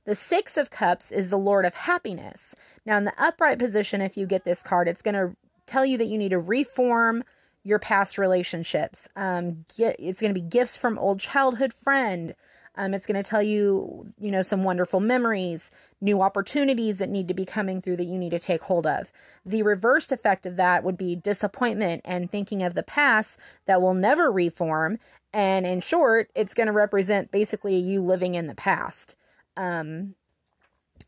The 0.06 0.16
Six 0.16 0.58
of 0.58 0.70
Cups 0.70 1.12
is 1.12 1.30
the 1.30 1.38
Lord 1.38 1.66
of 1.66 1.76
Happiness. 1.76 2.56
Now, 2.86 2.98
in 2.98 3.06
the 3.06 3.14
upright 3.18 3.60
position, 3.60 4.02
if 4.02 4.18
you 4.18 4.26
get 4.26 4.44
this 4.44 4.64
card, 4.64 4.88
it's 4.88 5.04
going 5.04 5.16
to 5.16 5.36
tell 5.70 5.86
you 5.86 5.98
that 5.98 6.08
you 6.08 6.18
need 6.18 6.30
to 6.30 6.40
reform 6.40 7.24
your 7.64 7.80
past 7.80 8.18
relationships. 8.18 9.08
Um, 9.16 9.66
get, 9.78 9.96
it's 10.00 10.22
going 10.22 10.34
to 10.34 10.40
be 10.40 10.46
gifts 10.46 10.78
from 10.78 10.98
old 10.98 11.20
childhood 11.20 11.74
friend. 11.74 12.34
Um, 12.76 12.94
it's 12.94 13.06
going 13.06 13.22
to 13.22 13.28
tell 13.28 13.44
you, 13.44 14.06
you 14.20 14.32
know, 14.32 14.42
some 14.42 14.64
wonderful 14.64 15.00
memories, 15.00 15.70
new 16.00 16.22
opportunities 16.22 16.98
that 16.98 17.10
need 17.10 17.28
to 17.28 17.34
be 17.34 17.44
coming 17.44 17.82
through 17.82 17.98
that 17.98 18.06
you 18.06 18.18
need 18.18 18.30
to 18.30 18.40
take 18.40 18.62
hold 18.62 18.88
of. 18.88 19.12
The 19.46 19.64
reversed 19.64 20.12
effect 20.12 20.46
of 20.46 20.56
that 20.56 20.84
would 20.84 20.98
be 20.98 21.16
disappointment 21.16 22.02
and 22.06 22.32
thinking 22.32 22.64
of 22.64 22.76
the 22.76 22.84
past 22.84 23.38
that 23.66 23.82
will 23.82 23.94
never 23.94 24.32
reform. 24.32 24.98
And 25.34 25.66
in 25.66 25.82
short, 25.82 26.30
it's 26.36 26.54
going 26.54 26.68
to 26.68 26.74
represent 26.74 27.32
basically 27.32 27.76
you 27.76 28.02
living 28.02 28.36
in 28.36 28.48
the 28.48 28.56
past. 28.56 29.16
Um, 29.58 30.16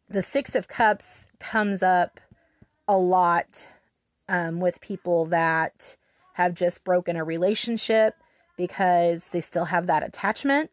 the 0.09 0.21
Six 0.21 0.55
of 0.55 0.67
Cups 0.67 1.29
comes 1.39 1.81
up 1.81 2.19
a 2.87 2.97
lot 2.97 3.65
um, 4.31 4.61
with 4.61 4.79
people 4.79 5.25
that 5.25 5.97
have 6.33 6.53
just 6.53 6.85
broken 6.85 7.17
a 7.17 7.23
relationship 7.23 8.15
because 8.55 9.29
they 9.31 9.41
still 9.41 9.65
have 9.65 9.87
that 9.87 10.03
attachment. 10.03 10.71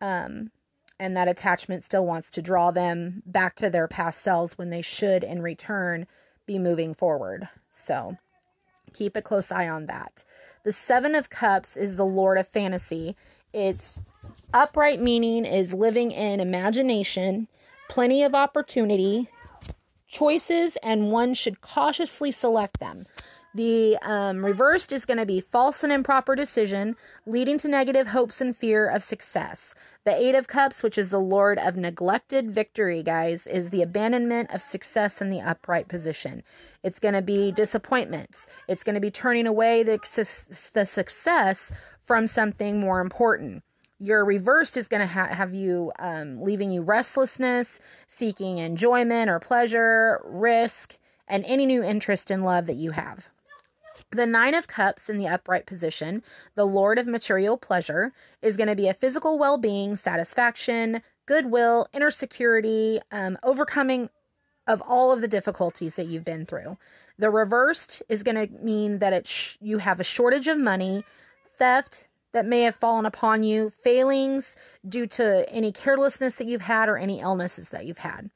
Um, 0.00 0.50
and 0.98 1.16
that 1.16 1.28
attachment 1.28 1.84
still 1.84 2.04
wants 2.04 2.30
to 2.32 2.42
draw 2.42 2.72
them 2.72 3.22
back 3.24 3.54
to 3.56 3.70
their 3.70 3.86
past 3.86 4.20
selves 4.20 4.58
when 4.58 4.70
they 4.70 4.82
should, 4.82 5.22
in 5.22 5.40
return, 5.40 6.06
be 6.46 6.58
moving 6.58 6.94
forward. 6.94 7.48
So 7.70 8.18
keep 8.92 9.14
a 9.16 9.22
close 9.22 9.52
eye 9.52 9.68
on 9.68 9.86
that. 9.86 10.24
The 10.64 10.72
Seven 10.72 11.14
of 11.14 11.30
Cups 11.30 11.76
is 11.76 11.94
the 11.94 12.04
Lord 12.04 12.38
of 12.38 12.48
Fantasy. 12.48 13.16
Its 13.52 14.00
upright 14.52 15.00
meaning 15.00 15.44
is 15.44 15.72
living 15.72 16.10
in 16.10 16.40
imagination, 16.40 17.46
plenty 17.88 18.24
of 18.24 18.34
opportunity, 18.34 19.28
choices 20.14 20.78
and 20.82 21.10
one 21.10 21.34
should 21.34 21.60
cautiously 21.60 22.30
select 22.30 22.80
them. 22.80 23.04
The 23.54 23.96
um, 24.02 24.44
reversed 24.44 24.90
is 24.90 25.06
going 25.06 25.18
to 25.18 25.26
be 25.26 25.40
false 25.40 25.84
and 25.84 25.92
improper 25.92 26.34
decision, 26.34 26.96
leading 27.24 27.56
to 27.58 27.68
negative 27.68 28.08
hopes 28.08 28.40
and 28.40 28.56
fear 28.56 28.88
of 28.88 29.04
success. 29.04 29.76
The 30.04 30.14
Eight 30.14 30.34
of 30.34 30.48
Cups, 30.48 30.82
which 30.82 30.98
is 30.98 31.10
the 31.10 31.20
Lord 31.20 31.58
of 31.58 31.76
neglected 31.76 32.50
victory, 32.50 33.04
guys, 33.04 33.46
is 33.46 33.70
the 33.70 33.82
abandonment 33.82 34.50
of 34.52 34.60
success 34.60 35.20
in 35.20 35.30
the 35.30 35.40
upright 35.40 35.86
position. 35.86 36.42
It's 36.82 36.98
going 36.98 37.14
to 37.14 37.22
be 37.22 37.52
disappointments. 37.52 38.48
It's 38.66 38.82
going 38.82 38.96
to 38.96 39.00
be 39.00 39.12
turning 39.12 39.46
away 39.46 39.84
the, 39.84 40.00
the 40.72 40.84
success 40.84 41.70
from 42.00 42.26
something 42.26 42.80
more 42.80 43.00
important. 43.00 43.62
Your 44.04 44.22
reverse 44.22 44.76
is 44.76 44.86
going 44.86 45.00
to 45.00 45.06
ha- 45.06 45.28
have 45.28 45.54
you 45.54 45.90
um, 45.98 46.42
leaving 46.42 46.70
you 46.70 46.82
restlessness, 46.82 47.80
seeking 48.06 48.58
enjoyment 48.58 49.30
or 49.30 49.40
pleasure, 49.40 50.20
risk, 50.24 50.98
and 51.26 51.42
any 51.46 51.64
new 51.64 51.82
interest 51.82 52.30
in 52.30 52.42
love 52.42 52.66
that 52.66 52.76
you 52.76 52.90
have. 52.90 53.30
The 54.10 54.26
Nine 54.26 54.52
of 54.52 54.68
Cups 54.68 55.08
in 55.08 55.16
the 55.16 55.26
upright 55.26 55.64
position, 55.64 56.22
the 56.54 56.66
Lord 56.66 56.98
of 56.98 57.06
material 57.06 57.56
pleasure, 57.56 58.12
is 58.42 58.58
going 58.58 58.68
to 58.68 58.76
be 58.76 58.88
a 58.88 58.94
physical 58.94 59.38
well 59.38 59.56
being, 59.56 59.96
satisfaction, 59.96 61.00
goodwill, 61.24 61.86
inner 61.94 62.10
security, 62.10 63.00
um, 63.10 63.38
overcoming 63.42 64.10
of 64.66 64.82
all 64.82 65.12
of 65.12 65.22
the 65.22 65.28
difficulties 65.28 65.96
that 65.96 66.08
you've 66.08 66.26
been 66.26 66.44
through. 66.44 66.76
The 67.18 67.30
reversed 67.30 68.02
is 68.10 68.22
going 68.22 68.36
to 68.36 68.52
mean 68.62 68.98
that 68.98 69.14
it 69.14 69.26
sh- 69.26 69.56
you 69.62 69.78
have 69.78 69.98
a 69.98 70.04
shortage 70.04 70.46
of 70.48 70.58
money, 70.58 71.04
theft, 71.58 72.06
that 72.34 72.44
may 72.44 72.62
have 72.62 72.74
fallen 72.74 73.06
upon 73.06 73.44
you, 73.44 73.72
failings 73.82 74.56
due 74.86 75.06
to 75.06 75.48
any 75.48 75.72
carelessness 75.72 76.34
that 76.34 76.46
you've 76.46 76.62
had 76.62 76.88
or 76.88 76.98
any 76.98 77.20
illnesses 77.20 77.70
that 77.70 77.86
you've 77.86 77.98
had. 77.98 78.28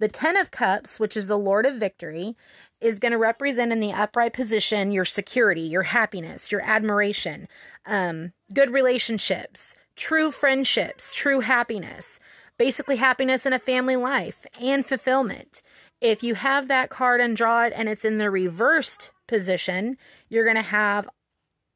The 0.00 0.08
Ten 0.08 0.36
of 0.36 0.50
Cups, 0.50 1.00
which 1.00 1.16
is 1.16 1.28
the 1.28 1.38
Lord 1.38 1.64
of 1.64 1.76
Victory, 1.76 2.36
is 2.80 2.98
going 2.98 3.12
to 3.12 3.18
represent 3.18 3.72
in 3.72 3.80
the 3.80 3.92
upright 3.92 4.32
position 4.32 4.92
your 4.92 5.04
security, 5.04 5.62
your 5.62 5.84
happiness, 5.84 6.52
your 6.52 6.60
admiration, 6.60 7.48
um, 7.86 8.32
good 8.52 8.70
relationships, 8.70 9.74
true 9.96 10.30
friendships, 10.30 11.14
true 11.14 11.40
happiness, 11.40 12.18
basically 12.58 12.96
happiness 12.96 13.46
in 13.46 13.52
a 13.52 13.58
family 13.58 13.96
life, 13.96 14.46
and 14.60 14.84
fulfillment. 14.84 15.62
If 16.00 16.22
you 16.22 16.34
have 16.34 16.68
that 16.68 16.90
card 16.90 17.20
and 17.20 17.36
draw 17.36 17.64
it 17.64 17.72
and 17.74 17.88
it's 17.88 18.04
in 18.04 18.18
the 18.18 18.30
reversed 18.30 19.10
position, 19.26 19.96
you're 20.28 20.44
going 20.44 20.56
to 20.56 20.62
have 20.62 21.08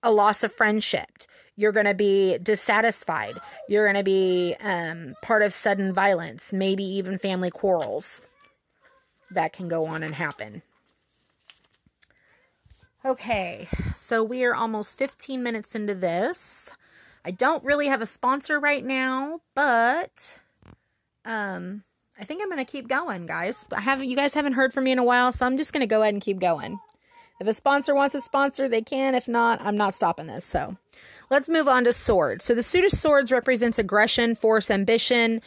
a 0.02 0.10
loss 0.10 0.42
of 0.42 0.52
friendship 0.52 1.24
you're 1.56 1.72
going 1.72 1.86
to 1.86 1.94
be 1.94 2.38
dissatisfied. 2.38 3.38
You're 3.68 3.84
going 3.84 3.96
to 3.96 4.04
be 4.04 4.56
um, 4.60 5.14
part 5.22 5.42
of 5.42 5.52
sudden 5.52 5.92
violence, 5.92 6.52
maybe 6.52 6.84
even 6.84 7.18
family 7.18 7.50
quarrels 7.50 8.20
that 9.30 9.52
can 9.52 9.68
go 9.68 9.86
on 9.86 10.02
and 10.02 10.14
happen. 10.14 10.62
Okay, 13.04 13.66
so 13.96 14.22
we 14.22 14.44
are 14.44 14.54
almost 14.54 14.96
15 14.96 15.42
minutes 15.42 15.74
into 15.74 15.94
this. 15.94 16.70
I 17.24 17.32
don't 17.32 17.64
really 17.64 17.88
have 17.88 18.00
a 18.00 18.06
sponsor 18.06 18.60
right 18.60 18.84
now, 18.84 19.40
but 19.54 20.38
um, 21.24 21.82
I 22.18 22.24
think 22.24 22.42
I'm 22.42 22.48
going 22.48 22.64
to 22.64 22.70
keep 22.70 22.86
going, 22.88 23.26
guys. 23.26 23.64
I 23.72 23.80
haven't 23.80 24.08
you 24.08 24.16
guys 24.16 24.34
haven't 24.34 24.52
heard 24.52 24.72
from 24.72 24.84
me 24.84 24.92
in 24.92 24.98
a 24.98 25.04
while, 25.04 25.32
so 25.32 25.44
I'm 25.46 25.58
just 25.58 25.72
going 25.72 25.80
to 25.80 25.86
go 25.86 26.02
ahead 26.02 26.14
and 26.14 26.22
keep 26.22 26.38
going. 26.38 26.78
If 27.42 27.48
a 27.48 27.54
sponsor 27.54 27.92
wants 27.92 28.14
a 28.14 28.20
sponsor, 28.20 28.68
they 28.68 28.82
can. 28.82 29.16
If 29.16 29.26
not, 29.26 29.60
I'm 29.60 29.76
not 29.76 29.96
stopping 29.96 30.28
this. 30.28 30.44
So, 30.44 30.76
let's 31.28 31.48
move 31.48 31.66
on 31.66 31.82
to 31.84 31.92
swords. 31.92 32.44
So, 32.44 32.54
the 32.54 32.62
suit 32.62 32.84
of 32.84 32.92
swords 32.92 33.32
represents 33.32 33.80
aggression, 33.80 34.36
force, 34.36 34.70
ambition, 34.70 35.42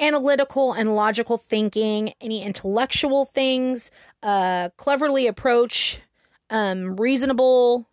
analytical 0.00 0.72
and 0.72 0.96
logical 0.96 1.38
thinking, 1.38 2.14
any 2.20 2.42
intellectual 2.42 3.26
things, 3.26 3.92
uh, 4.24 4.70
cleverly 4.76 5.28
approach, 5.28 6.00
um, 6.50 6.96
reasonable 6.96 7.88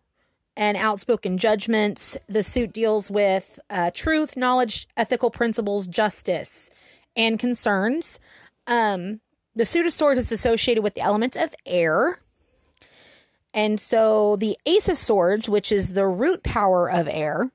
and 0.57 0.75
outspoken 0.75 1.37
judgments. 1.37 2.17
The 2.27 2.41
suit 2.41 2.73
deals 2.73 3.11
with 3.11 3.59
uh, 3.69 3.91
truth, 3.93 4.35
knowledge, 4.35 4.87
ethical 4.97 5.29
principles, 5.29 5.85
justice, 5.85 6.71
and 7.15 7.37
concerns. 7.37 8.19
Um, 8.65 9.19
the 9.55 9.65
suit 9.65 9.85
of 9.85 9.93
swords 9.93 10.19
is 10.19 10.31
associated 10.31 10.83
with 10.83 10.95
the 10.95 11.01
element 11.01 11.35
of 11.35 11.53
air. 11.67 12.19
And 13.53 13.79
so 13.79 14.35
the 14.35 14.57
Ace 14.65 14.89
of 14.89 14.97
Swords, 14.97 15.47
which 15.47 15.71
is 15.71 15.89
the 15.89 16.07
root 16.07 16.43
power 16.43 16.89
of 16.89 17.07
air, 17.07 17.51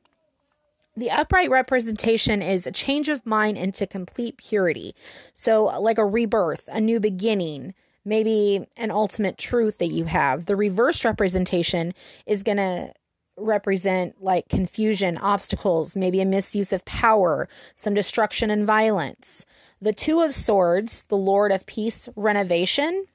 the 0.97 1.11
upright 1.11 1.51
representation 1.51 2.43
is 2.43 2.67
a 2.67 2.73
change 2.73 3.09
of 3.09 3.25
mind 3.25 3.57
into 3.57 3.87
complete 3.87 4.37
purity. 4.37 4.95
So, 5.33 5.67
like 5.81 5.99
a 5.99 6.05
rebirth, 6.05 6.69
a 6.73 6.81
new 6.81 6.99
beginning, 6.99 7.75
maybe 8.05 8.67
an 8.77 8.91
ultimate 8.91 9.39
truth 9.39 9.79
that 9.79 9.93
you 9.93 10.07
have. 10.07 10.47
The 10.47 10.57
reverse 10.57 11.05
representation 11.05 11.95
is 12.27 12.43
going 12.43 12.57
to 12.57 12.93
represent 13.37 14.17
like 14.21 14.49
confusion, 14.49 15.19
obstacles, 15.19 15.95
maybe 15.95 16.21
a 16.21 16.25
misuse 16.25 16.73
of 16.73 16.85
power, 16.85 17.49
some 17.77 17.95
destruction 17.95 18.51
and 18.51 18.67
violence. 18.67 19.47
The 19.81 19.93
Two 19.93 20.21
of 20.21 20.35
Swords, 20.35 21.05
the 21.05 21.17
Lord 21.17 21.53
of 21.53 21.65
Peace, 21.67 22.09
renovation, 22.17 23.07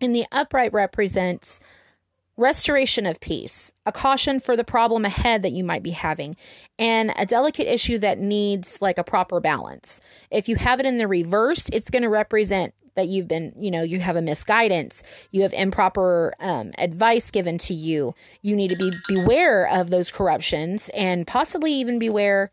and 0.00 0.14
the 0.14 0.26
upright 0.30 0.72
represents 0.72 1.58
restoration 2.38 3.04
of 3.04 3.20
peace, 3.20 3.72
a 3.84 3.92
caution 3.92 4.40
for 4.40 4.56
the 4.56 4.64
problem 4.64 5.04
ahead 5.04 5.42
that 5.42 5.52
you 5.52 5.64
might 5.64 5.82
be 5.82 5.90
having, 5.90 6.36
and 6.78 7.12
a 7.16 7.26
delicate 7.26 7.70
issue 7.70 7.98
that 7.98 8.18
needs 8.18 8.80
like 8.80 8.96
a 8.96 9.04
proper 9.04 9.40
balance. 9.40 10.00
If 10.30 10.48
you 10.48 10.56
have 10.56 10.80
it 10.80 10.86
in 10.86 10.96
the 10.96 11.08
reversed, 11.08 11.68
it's 11.72 11.90
going 11.90 12.04
to 12.04 12.08
represent 12.08 12.72
that 12.94 13.08
you've 13.08 13.28
been, 13.28 13.52
you 13.56 13.70
know, 13.70 13.82
you 13.82 14.00
have 14.00 14.16
a 14.16 14.22
misguidance, 14.22 15.02
you 15.30 15.42
have 15.42 15.52
improper 15.52 16.32
um, 16.40 16.72
advice 16.78 17.30
given 17.30 17.58
to 17.58 17.74
you. 17.74 18.14
You 18.42 18.56
need 18.56 18.68
to 18.68 18.76
be 18.76 18.92
beware 19.06 19.68
of 19.68 19.90
those 19.90 20.10
corruptions 20.10 20.90
and 20.94 21.26
possibly 21.26 21.72
even 21.74 21.98
beware 21.98 22.50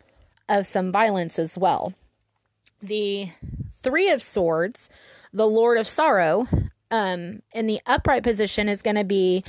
of 0.50 0.68
some 0.68 0.92
violence 0.92 1.40
as 1.40 1.58
well. 1.58 1.94
The 2.82 3.30
Three 3.82 4.10
of 4.10 4.22
Swords, 4.22 4.90
the 5.34 5.48
Lord 5.48 5.78
of 5.78 5.88
Sorrow, 5.88 6.48
um, 6.92 7.42
in 7.52 7.66
the 7.66 7.80
upright 7.86 8.24
position 8.24 8.70
is 8.70 8.82
going 8.82 8.96
to 8.96 9.04
be 9.04 9.44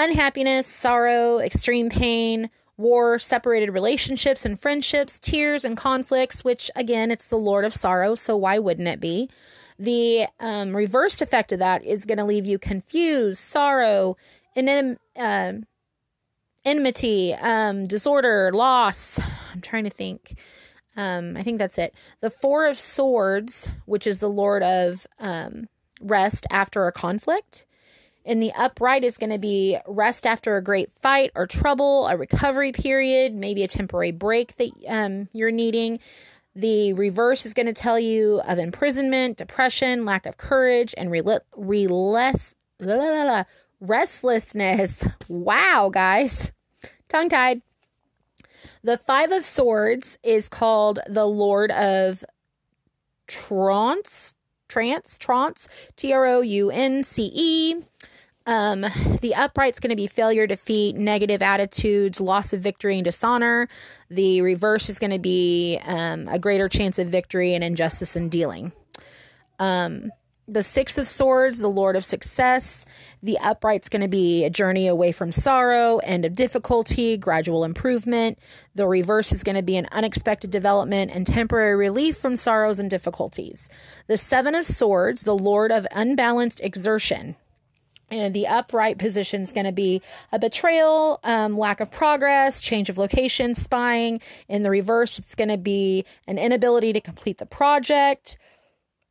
unhappiness, 0.00 0.66
sorrow, 0.66 1.38
extreme 1.38 1.90
pain, 1.90 2.48
war, 2.78 3.18
separated 3.18 3.70
relationships 3.70 4.46
and 4.46 4.58
friendships, 4.58 5.18
tears 5.18 5.64
and 5.64 5.76
conflicts, 5.76 6.42
which 6.42 6.70
again, 6.74 7.10
it's 7.10 7.28
the 7.28 7.36
Lord 7.36 7.64
of 7.64 7.74
Sorrow, 7.74 8.14
so 8.14 8.36
why 8.36 8.58
wouldn't 8.58 8.88
it 8.88 9.00
be? 9.00 9.28
The 9.78 10.26
um, 10.40 10.74
reversed 10.74 11.22
effect 11.22 11.52
of 11.52 11.58
that 11.58 11.84
is 11.84 12.06
going 12.06 12.18
to 12.18 12.24
leave 12.24 12.46
you 12.46 12.58
confused, 12.58 13.38
sorrow, 13.38 14.16
and 14.56 14.98
uh, 15.16 15.52
enmity, 16.64 17.34
um, 17.34 17.86
disorder, 17.86 18.50
loss. 18.52 19.20
I'm 19.52 19.60
trying 19.60 19.84
to 19.84 19.90
think. 19.90 20.38
Um, 20.96 21.36
I 21.36 21.42
think 21.42 21.58
that's 21.58 21.78
it. 21.78 21.94
The 22.20 22.30
Four 22.30 22.66
of 22.66 22.78
Swords, 22.78 23.68
which 23.86 24.06
is 24.06 24.18
the 24.18 24.28
Lord 24.28 24.62
of 24.62 25.06
um, 25.18 25.68
rest 26.00 26.46
after 26.50 26.86
a 26.86 26.92
conflict, 26.92 27.64
in 28.30 28.38
the 28.38 28.52
upright 28.52 29.02
is 29.02 29.18
going 29.18 29.30
to 29.30 29.38
be 29.38 29.76
rest 29.88 30.24
after 30.24 30.56
a 30.56 30.62
great 30.62 30.92
fight 31.00 31.32
or 31.34 31.48
trouble, 31.48 32.06
a 32.06 32.16
recovery 32.16 32.70
period, 32.70 33.34
maybe 33.34 33.64
a 33.64 33.68
temporary 33.68 34.12
break 34.12 34.56
that 34.56 34.70
um, 34.86 35.28
you're 35.32 35.50
needing. 35.50 35.98
The 36.54 36.92
reverse 36.92 37.44
is 37.44 37.54
going 37.54 37.66
to 37.66 37.72
tell 37.72 37.98
you 37.98 38.40
of 38.46 38.60
imprisonment, 38.60 39.36
depression, 39.36 40.04
lack 40.04 40.26
of 40.26 40.36
courage, 40.36 40.94
and 40.96 41.10
rel- 41.10 41.40
reles- 41.58 42.54
la, 42.78 42.94
la, 42.94 43.24
la, 43.24 43.44
restlessness. 43.80 45.04
Wow, 45.26 45.90
guys. 45.92 46.52
Tongue 47.08 47.30
tied. 47.30 47.62
The 48.84 48.96
Five 48.96 49.32
of 49.32 49.44
Swords 49.44 50.18
is 50.22 50.48
called 50.48 51.00
the 51.08 51.26
Lord 51.26 51.72
of 51.72 52.24
Trance, 53.26 54.34
Trance, 54.68 55.18
Trance, 55.18 55.66
T 55.96 56.12
R 56.12 56.26
O 56.26 56.40
U 56.42 56.70
N 56.70 57.02
C 57.02 57.28
E. 57.34 57.74
Um, 58.50 58.80
the 59.20 59.32
upright's 59.36 59.78
going 59.78 59.90
to 59.90 59.96
be 59.96 60.08
failure, 60.08 60.44
defeat, 60.44 60.96
negative 60.96 61.40
attitudes, 61.40 62.20
loss 62.20 62.52
of 62.52 62.60
victory, 62.60 62.96
and 62.96 63.04
dishonor. 63.04 63.68
The 64.10 64.42
reverse 64.42 64.88
is 64.88 64.98
going 64.98 65.12
to 65.12 65.20
be 65.20 65.78
um, 65.84 66.26
a 66.26 66.36
greater 66.36 66.68
chance 66.68 66.98
of 66.98 67.06
victory 67.06 67.54
and 67.54 67.62
injustice 67.62 68.16
in 68.16 68.28
dealing. 68.28 68.72
Um, 69.60 70.10
the 70.48 70.64
Six 70.64 70.98
of 70.98 71.06
Swords, 71.06 71.60
the 71.60 71.68
Lord 71.68 71.94
of 71.94 72.04
Success. 72.04 72.84
The 73.22 73.38
upright's 73.38 73.88
going 73.88 74.02
to 74.02 74.08
be 74.08 74.44
a 74.44 74.50
journey 74.50 74.88
away 74.88 75.12
from 75.12 75.30
sorrow, 75.30 75.98
end 75.98 76.24
of 76.24 76.34
difficulty, 76.34 77.16
gradual 77.16 77.62
improvement. 77.62 78.36
The 78.74 78.88
reverse 78.88 79.30
is 79.30 79.44
going 79.44 79.54
to 79.54 79.62
be 79.62 79.76
an 79.76 79.86
unexpected 79.92 80.50
development 80.50 81.12
and 81.14 81.24
temporary 81.24 81.76
relief 81.76 82.16
from 82.16 82.34
sorrows 82.34 82.80
and 82.80 82.90
difficulties. 82.90 83.68
The 84.08 84.18
Seven 84.18 84.56
of 84.56 84.66
Swords, 84.66 85.22
the 85.22 85.36
Lord 85.36 85.70
of 85.70 85.86
unbalanced 85.92 86.58
exertion. 86.64 87.36
And 88.10 88.34
the 88.34 88.46
upright 88.48 88.98
position 88.98 89.42
is 89.42 89.52
going 89.52 89.66
to 89.66 89.72
be 89.72 90.02
a 90.32 90.38
betrayal, 90.38 91.20
um, 91.22 91.56
lack 91.56 91.80
of 91.80 91.92
progress, 91.92 92.60
change 92.60 92.88
of 92.88 92.98
location, 92.98 93.54
spying. 93.54 94.20
In 94.48 94.62
the 94.62 94.70
reverse, 94.70 95.18
it's 95.18 95.36
going 95.36 95.48
to 95.48 95.58
be 95.58 96.04
an 96.26 96.36
inability 96.36 96.92
to 96.92 97.00
complete 97.00 97.38
the 97.38 97.46
project. 97.46 98.36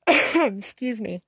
Excuse 0.36 1.00
me. 1.00 1.22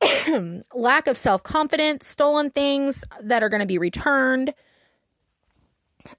lack 0.74 1.06
of 1.06 1.16
self 1.16 1.42
confidence, 1.42 2.06
stolen 2.06 2.50
things 2.50 3.04
that 3.20 3.42
are 3.42 3.48
going 3.48 3.60
to 3.60 3.66
be 3.66 3.78
returned. 3.78 4.54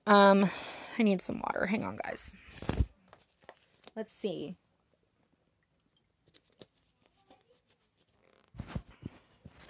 Um, 0.06 0.50
I 0.98 1.04
need 1.04 1.22
some 1.22 1.42
water. 1.42 1.66
Hang 1.66 1.84
on, 1.84 1.98
guys. 1.98 2.32
Let's 3.96 4.14
see. 4.20 4.56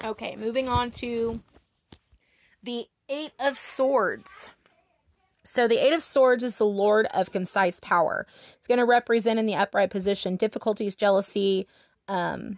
Okay, 0.04 0.36
moving 0.36 0.68
on 0.68 0.90
to 0.92 1.42
the 2.64 2.88
Eight 3.08 3.34
of 3.40 3.60
Swords. 3.60 4.50
So, 5.44 5.68
the 5.68 5.78
Eight 5.78 5.94
of 5.94 6.02
Swords 6.02 6.44
is 6.44 6.56
the 6.56 6.66
Lord 6.66 7.06
of 7.14 7.32
concise 7.32 7.80
power. 7.80 8.26
It's 8.58 8.68
going 8.68 8.80
to 8.80 8.86
represent 8.86 9.38
in 9.38 9.46
the 9.46 9.56
upright 9.56 9.92
position 9.92 10.38
difficulties, 10.38 10.96
jealousy, 10.96 11.68
um, 12.08 12.58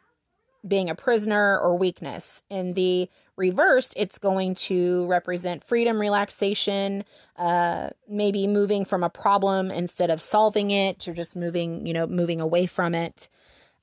being 0.66 0.90
a 0.90 0.96
prisoner, 0.96 1.60
or 1.60 1.78
weakness. 1.78 2.42
In 2.50 2.76
the 2.76 3.10
reversed, 3.36 3.94
it's 3.98 4.18
going 4.18 4.56
to 4.56 5.06
represent 5.08 5.66
freedom, 5.66 6.00
relaxation, 6.00 7.04
uh, 7.38 7.90
maybe 8.08 8.48
moving 8.48 8.86
from 8.86 9.04
a 9.04 9.10
problem 9.10 9.70
instead 9.70 10.10
of 10.10 10.22
solving 10.22 10.72
it, 10.72 11.06
or 11.10 11.14
just 11.14 11.36
moving, 11.36 11.86
you 11.86 11.94
know, 11.94 12.08
moving 12.08 12.40
away 12.40 12.68
from 12.68 12.96
it. 12.96 13.28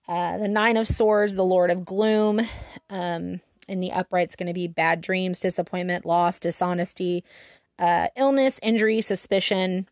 Uh, 0.09 0.39
the 0.39 0.49
Nine 0.49 0.79
of 0.79 0.89
Swords, 0.89 1.35
the 1.35 1.45
Lord 1.45 1.71
of 1.71 1.85
Gloom. 1.85 2.41
Um, 2.89 3.41
in 3.71 3.79
the 3.79 3.93
upright, 3.93 4.25
it's 4.25 4.37
going 4.37 4.49
to 4.49 4.53
be 4.53 4.67
bad 4.67 5.01
dreams, 5.01 5.39
disappointment, 5.39 6.05
loss, 6.05 6.41
dishonesty, 6.41 7.25
uh, 7.79 8.09
illness, 8.17 8.59
injury, 8.63 9.01
suspicion. 9.01 9.89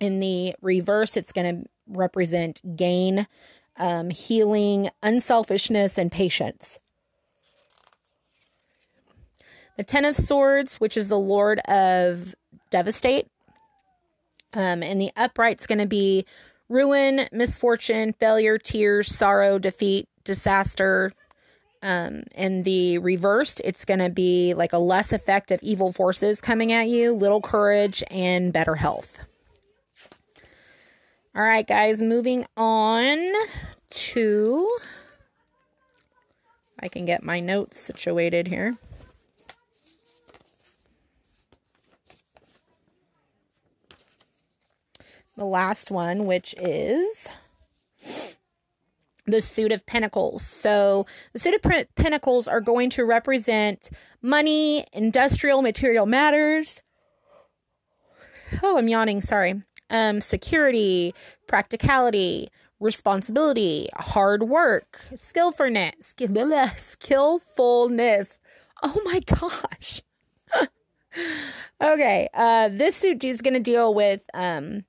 In 0.00 0.18
the 0.18 0.56
reverse, 0.62 1.16
it's 1.16 1.30
going 1.30 1.54
to 1.54 1.68
represent 1.86 2.76
gain, 2.76 3.26
um, 3.76 4.08
healing, 4.10 4.88
unselfishness, 5.02 5.98
and 5.98 6.10
patience. 6.10 6.78
The 9.76 9.84
Ten 9.84 10.06
of 10.06 10.16
Swords, 10.16 10.76
which 10.76 10.96
is 10.96 11.08
the 11.08 11.18
Lord 11.18 11.60
of 11.60 12.34
Devastate. 12.70 13.26
Um, 14.54 14.82
and 14.82 15.00
the 15.00 15.12
upright's 15.16 15.66
going 15.66 15.78
to 15.78 15.86
be 15.86 16.24
ruin, 16.68 17.28
misfortune, 17.30 18.14
failure, 18.14 18.56
tears, 18.58 19.14
sorrow, 19.14 19.58
defeat, 19.58 20.08
disaster, 20.24 21.12
um, 21.82 22.22
in 22.34 22.62
the 22.62 22.98
reversed, 22.98 23.60
it's 23.64 23.84
going 23.84 24.00
to 24.00 24.10
be 24.10 24.54
like 24.54 24.72
a 24.72 24.78
less 24.78 25.12
effective 25.12 25.60
evil 25.62 25.92
forces 25.92 26.40
coming 26.40 26.72
at 26.72 26.88
you, 26.88 27.12
little 27.12 27.40
courage, 27.40 28.02
and 28.10 28.52
better 28.52 28.76
health. 28.76 29.18
All 31.34 31.42
right, 31.42 31.66
guys, 31.66 32.00
moving 32.02 32.46
on 32.56 33.18
to. 33.90 34.68
I 36.78 36.88
can 36.88 37.04
get 37.04 37.22
my 37.22 37.40
notes 37.40 37.78
situated 37.78 38.48
here. 38.48 38.76
The 45.36 45.44
last 45.44 45.90
one, 45.90 46.26
which 46.26 46.54
is 46.58 47.28
the 49.32 49.40
suit 49.40 49.72
of 49.72 49.84
pentacles. 49.86 50.46
So 50.46 51.06
the 51.32 51.38
suit 51.38 51.54
of 51.54 51.86
pentacles 51.96 52.46
are 52.46 52.60
going 52.60 52.90
to 52.90 53.04
represent 53.04 53.90
money, 54.20 54.86
industrial 54.92 55.62
material 55.62 56.04
matters. 56.06 56.80
Oh, 58.62 58.76
I'm 58.76 58.88
yawning, 58.88 59.22
sorry. 59.22 59.62
Um, 59.88 60.20
security, 60.20 61.14
practicality, 61.48 62.50
responsibility, 62.78 63.88
hard 63.94 64.42
work, 64.44 65.00
skillfulness, 65.16 66.14
skillfulness. 66.76 68.38
Oh 68.82 69.00
my 69.04 69.20
gosh. 69.20 70.02
okay, 71.80 72.28
uh, 72.34 72.68
this 72.68 72.96
suit 72.96 73.24
is 73.24 73.40
going 73.40 73.54
to 73.54 73.60
deal 73.60 73.94
with 73.94 74.20
um, 74.34 74.84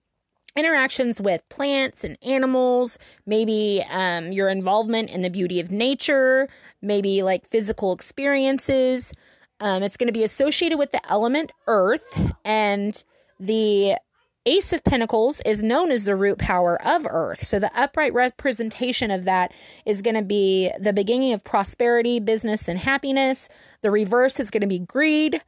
interactions 0.55 1.19
with 1.19 1.47
plants 1.49 2.03
and 2.03 2.17
animals, 2.21 2.97
maybe 3.25 3.83
um, 3.89 4.31
your 4.31 4.49
involvement 4.49 5.09
in 5.09 5.21
the 5.21 5.29
beauty 5.29 5.59
of 5.59 5.71
nature, 5.71 6.47
maybe 6.81 7.23
like 7.23 7.47
physical 7.47 7.93
experiences. 7.93 9.11
Um, 9.59 9.83
it's 9.83 9.97
going 9.97 10.07
to 10.07 10.13
be 10.13 10.23
associated 10.23 10.77
with 10.77 10.91
the 10.91 11.01
element 11.09 11.51
earth, 11.67 12.33
and 12.43 13.03
the 13.39 13.97
Ace 14.45 14.73
of 14.73 14.83
Pentacles 14.83 15.41
is 15.45 15.63
known 15.63 15.89
as 15.89 16.03
the 16.03 16.17
root 16.17 16.37
power 16.37 16.81
of 16.81 17.05
Earth. 17.09 17.47
So, 17.47 17.59
the 17.59 17.71
upright 17.79 18.13
representation 18.13 19.09
of 19.09 19.23
that 19.23 19.53
is 19.85 20.01
going 20.01 20.15
to 20.15 20.21
be 20.21 20.69
the 20.77 20.91
beginning 20.91 21.31
of 21.31 21.45
prosperity, 21.45 22.19
business, 22.19 22.67
and 22.67 22.77
happiness. 22.77 23.47
The 23.81 23.91
reverse 23.91 24.41
is 24.41 24.51
going 24.51 24.61
to 24.61 24.67
be 24.67 24.79
greed, 24.79 25.41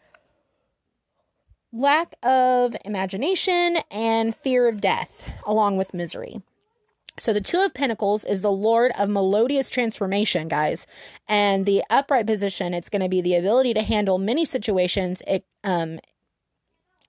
lack 1.76 2.16
of 2.24 2.76
imagination, 2.86 3.78
and 3.92 4.34
fear 4.34 4.68
of 4.68 4.80
death, 4.80 5.30
along 5.46 5.76
with 5.76 5.94
misery. 5.94 6.42
So 7.18 7.34
the 7.34 7.42
Two 7.42 7.60
of 7.60 7.74
Pentacles 7.74 8.24
is 8.24 8.42
the 8.42 8.52
Lord 8.52 8.92
of 8.98 9.10
melodious 9.10 9.70
transformation, 9.70 10.48
guys. 10.48 10.88
And 11.28 11.66
the 11.66 11.84
upright 11.90 12.26
position, 12.26 12.74
it's 12.74 12.90
going 12.90 13.02
to 13.02 13.10
be 13.10 13.22
the 13.22 13.36
ability 13.36 13.74
to 13.74 13.82
handle 13.82 14.18
many 14.18 14.46
situations, 14.46 15.22
um, 15.64 16.00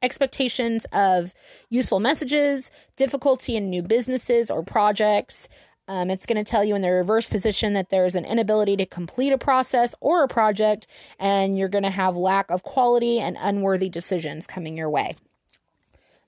expectations 0.02 0.86
of 0.92 1.34
useful 1.68 2.00
messages, 2.00 2.70
difficulty 2.96 3.56
in 3.56 3.70
new 3.70 3.82
businesses 3.82 4.50
or 4.50 4.62
projects, 4.62 5.48
um, 5.88 6.10
it's 6.10 6.26
going 6.26 6.42
to 6.42 6.48
tell 6.48 6.64
you 6.64 6.74
in 6.74 6.82
the 6.82 6.90
reverse 6.90 7.28
position 7.28 7.72
that 7.74 7.90
there's 7.90 8.14
an 8.16 8.24
inability 8.24 8.76
to 8.76 8.86
complete 8.86 9.32
a 9.32 9.38
process 9.38 9.94
or 10.00 10.24
a 10.24 10.28
project, 10.28 10.86
and 11.18 11.56
you're 11.56 11.68
going 11.68 11.84
to 11.84 11.90
have 11.90 12.16
lack 12.16 12.50
of 12.50 12.62
quality 12.64 13.20
and 13.20 13.36
unworthy 13.38 13.88
decisions 13.88 14.46
coming 14.46 14.76
your 14.76 14.90
way. 14.90 15.14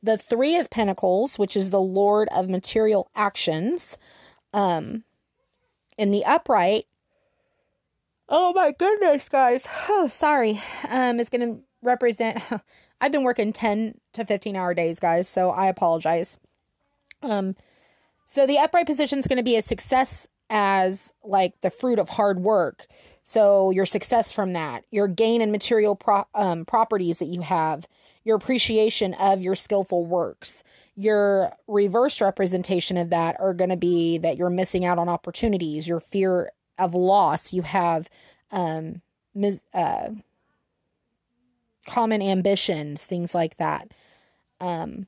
The 0.01 0.16
Three 0.16 0.57
of 0.57 0.71
Pentacles, 0.71 1.38
which 1.38 1.57
is 1.57 1.71
the 1.71 1.81
Lord 1.81 2.29
of 2.33 2.49
Material 2.49 3.11
Actions, 3.16 3.97
um, 4.55 5.03
in 5.97 6.11
the 6.11 6.25
upright. 6.25 6.87
Oh 8.29 8.53
my 8.55 8.71
goodness, 8.71 9.29
guys. 9.29 9.66
Oh, 9.88 10.07
sorry. 10.07 10.62
Um, 10.88 11.18
it's 11.18 11.31
going 11.31 11.40
to 11.40 11.61
represent. 11.83 12.40
I've 13.01 13.12
been 13.12 13.25
working 13.25 13.53
10 13.53 13.94
to 14.12 14.25
15 14.25 14.55
hour 14.55 14.75
days, 14.75 15.01
guys, 15.01 15.29
so 15.29 15.51
I 15.51 15.66
apologize. 15.66 16.38
Um, 17.23 17.57
so 18.31 18.47
the 18.47 18.59
upright 18.59 18.85
position 18.85 19.19
is 19.19 19.27
going 19.27 19.38
to 19.38 19.43
be 19.43 19.57
a 19.57 19.62
success 19.62 20.29
as 20.51 21.14
like 21.25 21.59
the 21.62 21.71
fruit 21.71 21.99
of 21.99 22.11
hard 22.11 22.41
work. 22.41 22.87
So 23.25 23.71
your 23.71 23.87
success 23.87 24.33
from 24.33 24.53
that, 24.53 24.85
your 24.91 25.09
gain 25.09 25.41
in 25.41 25.51
material 25.51 25.97
pro- 25.97 26.27
um, 26.35 26.67
properties 26.67 27.21
that 27.21 27.29
you 27.29 27.41
have, 27.41 27.88
your 28.25 28.37
appreciation 28.37 29.14
of 29.14 29.41
your 29.41 29.55
skillful 29.55 30.05
works. 30.05 30.62
Your 30.95 31.55
reverse 31.69 32.21
representation 32.21 32.99
of 32.99 33.09
that 33.09 33.41
are 33.41 33.55
going 33.55 33.71
to 33.71 33.79
be 33.79 34.19
that 34.19 34.37
you're 34.37 34.51
missing 34.51 34.85
out 34.85 34.99
on 34.99 35.09
opportunities, 35.09 35.88
your 35.88 36.01
fear 36.01 36.53
of 36.77 36.95
loss. 36.95 37.55
You 37.55 37.62
have 37.62 38.11
um, 38.51 39.01
mis- 39.35 39.62
uh, 39.73 40.11
common 41.87 42.21
ambitions, 42.21 43.07
things 43.07 43.35
like 43.35 43.57
that. 43.57 43.88
Um, 44.61 45.07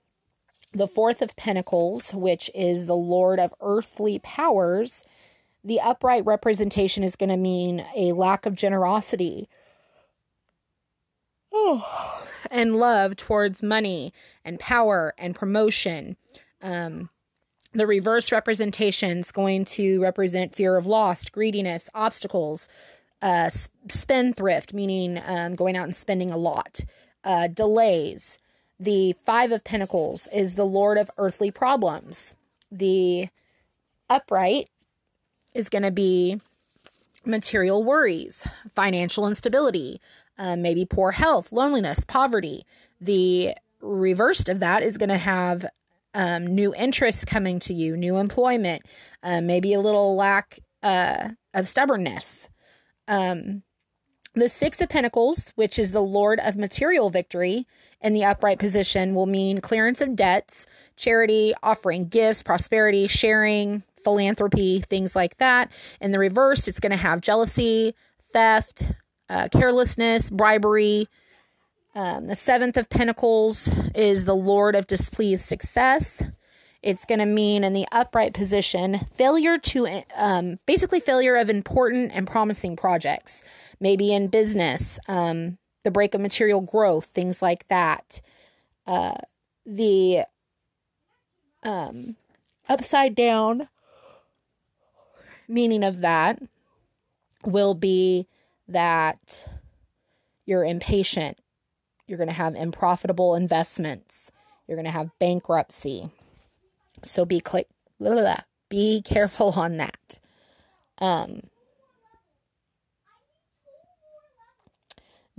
the 0.72 0.88
Fourth 0.88 1.20
of 1.22 1.36
Pentacles, 1.36 2.14
which 2.14 2.50
is 2.54 2.86
the 2.86 2.94
Lord 2.94 3.38
of 3.40 3.54
earthly 3.60 4.18
powers, 4.20 5.04
the 5.64 5.80
upright 5.80 6.24
representation 6.24 7.02
is 7.02 7.16
going 7.16 7.28
to 7.30 7.36
mean 7.36 7.84
a 7.96 8.12
lack 8.12 8.46
of 8.46 8.56
generosity. 8.56 9.48
Oh, 11.52 12.24
and 12.50 12.76
love 12.76 13.16
towards 13.16 13.62
money 13.62 14.12
and 14.44 14.58
power 14.58 15.12
and 15.18 15.34
promotion. 15.34 16.16
Um, 16.62 17.10
the 17.72 17.86
reverse 17.86 18.32
representation 18.32 19.18
is 19.18 19.32
going 19.32 19.64
to 19.64 20.00
represent 20.00 20.54
fear 20.54 20.76
of 20.76 20.86
loss, 20.86 21.24
greediness, 21.24 21.88
obstacles, 21.94 22.68
uh, 23.22 23.50
spendthrift, 23.88 24.72
meaning 24.72 25.20
um, 25.24 25.54
going 25.54 25.76
out 25.76 25.84
and 25.84 25.94
spending 25.94 26.30
a 26.30 26.36
lot, 26.36 26.80
uh, 27.22 27.48
delays, 27.48 28.38
the 28.80 29.14
Five 29.26 29.52
of 29.52 29.62
Pentacles 29.62 30.26
is 30.32 30.54
the 30.54 30.64
Lord 30.64 30.96
of 30.96 31.10
earthly 31.18 31.50
problems. 31.50 32.34
The 32.72 33.28
upright 34.08 34.70
is 35.52 35.68
going 35.68 35.82
to 35.82 35.90
be 35.90 36.40
material 37.26 37.84
worries, 37.84 38.46
financial 38.74 39.28
instability, 39.28 40.00
uh, 40.38 40.56
maybe 40.56 40.86
poor 40.86 41.12
health, 41.12 41.52
loneliness, 41.52 42.00
poverty. 42.04 42.64
The 43.00 43.54
reversed 43.82 44.48
of 44.48 44.60
that 44.60 44.82
is 44.82 44.96
going 44.96 45.10
to 45.10 45.18
have 45.18 45.66
um, 46.14 46.46
new 46.46 46.74
interests 46.74 47.26
coming 47.26 47.60
to 47.60 47.74
you, 47.74 47.96
new 47.96 48.16
employment, 48.16 48.82
uh, 49.22 49.42
maybe 49.42 49.74
a 49.74 49.80
little 49.80 50.16
lack 50.16 50.60
uh, 50.82 51.30
of 51.52 51.68
stubbornness. 51.68 52.48
Um, 53.06 53.62
the 54.34 54.48
Six 54.48 54.80
of 54.80 54.88
Pentacles, 54.88 55.52
which 55.56 55.78
is 55.78 55.90
the 55.90 56.00
Lord 56.00 56.40
of 56.40 56.56
material 56.56 57.10
victory, 57.10 57.66
in 58.02 58.12
the 58.12 58.24
upright 58.24 58.58
position 58.58 59.14
will 59.14 59.26
mean 59.26 59.60
clearance 59.60 60.00
of 60.00 60.16
debts, 60.16 60.66
charity, 60.96 61.54
offering 61.62 62.08
gifts, 62.08 62.42
prosperity, 62.42 63.06
sharing, 63.06 63.82
philanthropy, 64.02 64.80
things 64.80 65.14
like 65.14 65.36
that. 65.38 65.70
In 66.00 66.10
the 66.10 66.18
reverse, 66.18 66.68
it's 66.68 66.80
going 66.80 66.90
to 66.90 66.96
have 66.96 67.20
jealousy, 67.20 67.94
theft, 68.32 68.90
uh, 69.28 69.48
carelessness, 69.52 70.30
bribery. 70.30 71.08
Um, 71.94 72.26
the 72.26 72.36
seventh 72.36 72.76
of 72.76 72.88
pentacles 72.88 73.70
is 73.94 74.24
the 74.24 74.34
Lord 74.34 74.74
of 74.74 74.86
displeased 74.86 75.44
success. 75.44 76.22
It's 76.82 77.04
going 77.04 77.18
to 77.18 77.26
mean 77.26 77.62
in 77.62 77.72
the 77.74 77.86
upright 77.92 78.32
position 78.32 79.00
failure 79.14 79.58
to 79.58 80.02
um, 80.16 80.58
basically 80.66 81.00
failure 81.00 81.36
of 81.36 81.50
important 81.50 82.12
and 82.14 82.26
promising 82.26 82.76
projects, 82.76 83.42
maybe 83.80 84.14
in 84.14 84.28
business, 84.28 84.98
um, 85.06 85.58
the 85.82 85.90
break 85.90 86.14
of 86.14 86.20
material 86.20 86.60
growth, 86.60 87.06
things 87.06 87.40
like 87.42 87.66
that. 87.68 88.20
Uh, 88.86 89.18
the 89.64 90.24
um, 91.62 92.16
upside 92.68 93.14
down 93.14 93.68
meaning 95.48 95.82
of 95.82 96.00
that 96.00 96.40
will 97.44 97.74
be 97.74 98.26
that 98.68 99.44
you're 100.46 100.64
impatient. 100.64 101.38
You're 102.06 102.18
going 102.18 102.28
to 102.28 102.34
have 102.34 102.54
unprofitable 102.54 103.34
investments. 103.34 104.32
You're 104.66 104.76
going 104.76 104.86
to 104.86 104.90
have 104.90 105.16
bankruptcy. 105.18 106.10
So 107.02 107.24
be 107.24 107.42
cl- 107.46 107.64
blah, 107.98 108.12
blah, 108.12 108.22
blah, 108.22 108.40
be 108.68 109.02
careful 109.02 109.50
on 109.56 109.76
that. 109.78 110.18
Um, 110.98 111.42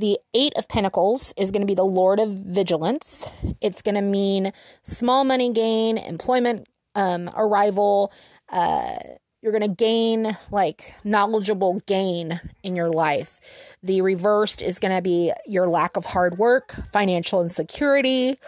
The 0.01 0.17
Eight 0.33 0.53
of 0.55 0.67
Pentacles 0.67 1.31
is 1.37 1.51
going 1.51 1.61
to 1.61 1.67
be 1.67 1.75
the 1.75 1.83
Lord 1.83 2.19
of 2.19 2.31
Vigilance. 2.31 3.27
It's 3.61 3.83
going 3.83 3.93
to 3.93 4.01
mean 4.01 4.51
small 4.81 5.23
money 5.23 5.53
gain, 5.53 5.99
employment 5.99 6.67
um, 6.95 7.29
arrival. 7.35 8.11
Uh, 8.49 8.95
you're 9.43 9.51
going 9.51 9.61
to 9.61 9.67
gain 9.67 10.39
like 10.49 10.95
knowledgeable 11.03 11.83
gain 11.85 12.41
in 12.63 12.75
your 12.75 12.89
life. 12.89 13.39
The 13.83 14.01
reversed 14.01 14.63
is 14.63 14.79
going 14.79 14.95
to 14.95 15.03
be 15.03 15.33
your 15.45 15.67
lack 15.67 15.95
of 15.95 16.05
hard 16.05 16.39
work, 16.39 16.79
financial 16.91 17.43
insecurity, 17.43 18.39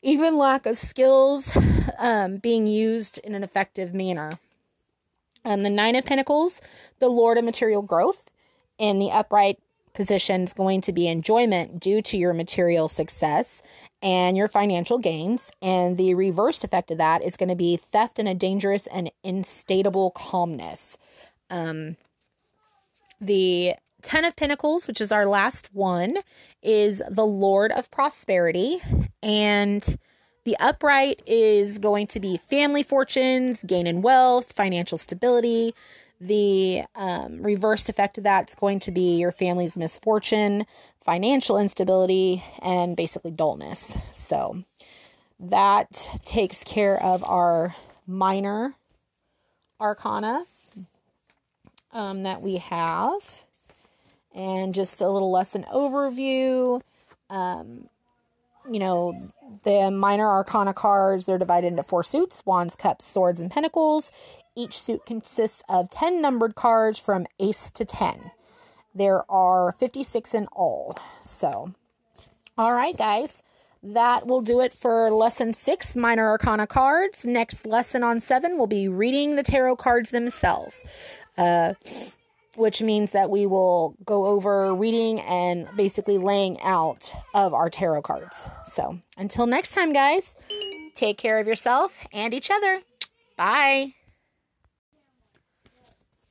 even 0.00 0.38
lack 0.38 0.64
of 0.64 0.78
skills 0.78 1.58
um, 1.98 2.36
being 2.36 2.68
used 2.68 3.18
in 3.24 3.34
an 3.34 3.42
effective 3.42 3.92
manner. 3.92 4.38
Um, 5.44 5.62
the 5.62 5.70
Nine 5.70 5.96
of 5.96 6.04
Pentacles, 6.04 6.60
the 7.00 7.08
Lord 7.08 7.36
of 7.36 7.44
Material 7.44 7.82
Growth, 7.82 8.30
in 8.78 9.00
the 9.00 9.10
upright 9.10 9.58
position 9.98 10.44
is 10.44 10.52
going 10.52 10.80
to 10.80 10.92
be 10.92 11.08
enjoyment 11.08 11.80
due 11.80 12.00
to 12.00 12.16
your 12.16 12.32
material 12.32 12.88
success 12.88 13.60
and 14.00 14.36
your 14.36 14.46
financial 14.46 14.98
gains. 14.98 15.50
And 15.60 15.96
the 15.96 16.14
reverse 16.14 16.62
effect 16.62 16.92
of 16.92 16.98
that 16.98 17.22
is 17.24 17.36
going 17.36 17.48
to 17.48 17.56
be 17.56 17.76
theft 17.76 18.20
and 18.20 18.28
a 18.28 18.34
dangerous 18.34 18.86
and 18.86 19.10
instable 19.24 20.14
calmness. 20.14 20.96
Um, 21.50 21.96
the 23.20 23.74
Ten 24.00 24.24
of 24.24 24.36
Pentacles, 24.36 24.86
which 24.86 25.00
is 25.00 25.10
our 25.10 25.26
last 25.26 25.74
one, 25.74 26.18
is 26.62 27.02
the 27.10 27.26
Lord 27.26 27.72
of 27.72 27.90
Prosperity. 27.90 28.78
And 29.20 29.98
The 30.48 30.56
upright 30.60 31.20
is 31.26 31.76
going 31.76 32.06
to 32.06 32.20
be 32.20 32.38
family 32.38 32.82
fortunes, 32.82 33.62
gain 33.64 33.86
in 33.86 34.00
wealth, 34.00 34.50
financial 34.50 34.96
stability. 34.96 35.74
The 36.20 36.82
um, 36.94 37.42
reversed 37.42 37.88
effect 37.88 38.18
of 38.18 38.24
that's 38.24 38.54
going 38.54 38.80
to 38.80 38.90
be 38.90 39.18
your 39.18 39.30
family's 39.30 39.76
misfortune, 39.76 40.66
financial 41.04 41.58
instability, 41.58 42.42
and 42.60 42.96
basically 42.96 43.30
dullness. 43.30 43.96
So 44.14 44.64
that 45.38 46.08
takes 46.24 46.64
care 46.64 47.00
of 47.00 47.22
our 47.24 47.76
minor 48.06 48.74
arcana 49.80 50.44
um, 51.92 52.24
that 52.24 52.42
we 52.42 52.56
have. 52.56 53.44
And 54.34 54.74
just 54.74 55.00
a 55.00 55.08
little 55.08 55.30
lesson 55.30 55.64
overview. 55.72 56.80
Um, 57.30 57.88
you 58.70 58.78
know, 58.78 59.32
the 59.64 59.90
minor 59.90 60.28
arcana 60.28 60.74
cards, 60.74 61.26
they're 61.26 61.38
divided 61.38 61.68
into 61.68 61.82
four 61.82 62.02
suits 62.02 62.42
wands, 62.44 62.74
cups, 62.74 63.04
swords, 63.04 63.40
and 63.40 63.50
pentacles. 63.50 64.12
Each 64.58 64.80
suit 64.80 65.06
consists 65.06 65.62
of 65.68 65.88
10 65.90 66.20
numbered 66.20 66.56
cards 66.56 66.98
from 66.98 67.28
ace 67.38 67.70
to 67.70 67.84
10. 67.84 68.32
There 68.92 69.22
are 69.30 69.70
56 69.70 70.34
in 70.34 70.48
all. 70.48 70.98
So, 71.22 71.74
all 72.58 72.72
right, 72.72 72.96
guys 72.96 73.44
that 73.82 74.26
will 74.26 74.40
do 74.40 74.60
it 74.60 74.72
for 74.72 75.10
lesson 75.10 75.54
six, 75.54 75.94
minor 75.94 76.28
arcana 76.28 76.66
cards. 76.66 77.24
Next 77.24 77.66
lesson 77.66 78.02
on 78.02 78.20
seven 78.20 78.58
will 78.58 78.66
be 78.66 78.88
reading 78.88 79.36
the 79.36 79.42
tarot 79.42 79.76
cards 79.76 80.10
themselves, 80.10 80.82
uh, 81.36 81.74
which 82.56 82.82
means 82.82 83.12
that 83.12 83.30
we 83.30 83.46
will 83.46 83.94
go 84.04 84.26
over 84.26 84.74
reading 84.74 85.20
and 85.20 85.68
basically 85.76 86.18
laying 86.18 86.60
out 86.62 87.12
of 87.34 87.54
our 87.54 87.70
tarot 87.70 88.02
cards. 88.02 88.44
So 88.66 88.98
until 89.16 89.46
next 89.46 89.70
time, 89.74 89.92
guys, 89.92 90.34
take 90.96 91.18
care 91.18 91.38
of 91.38 91.46
yourself 91.46 91.92
and 92.12 92.34
each 92.34 92.50
other. 92.50 92.82
Bye. 93.36 93.94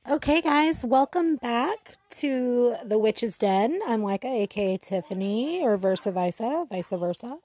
Okay, 0.10 0.39
guys, 0.39 0.86
welcome 0.86 1.36
back 1.36 1.98
to 2.12 2.78
the 2.86 2.98
Witch's 2.98 3.38
Den. 3.38 3.82
I'm 3.86 4.04
Leica, 4.04 4.24
aka 4.24 4.78
Tiffany, 4.78 5.62
or 5.62 5.76
versa 5.76 6.13
versa, 6.13 6.65
vice 6.70 6.91
versa. 6.91 7.39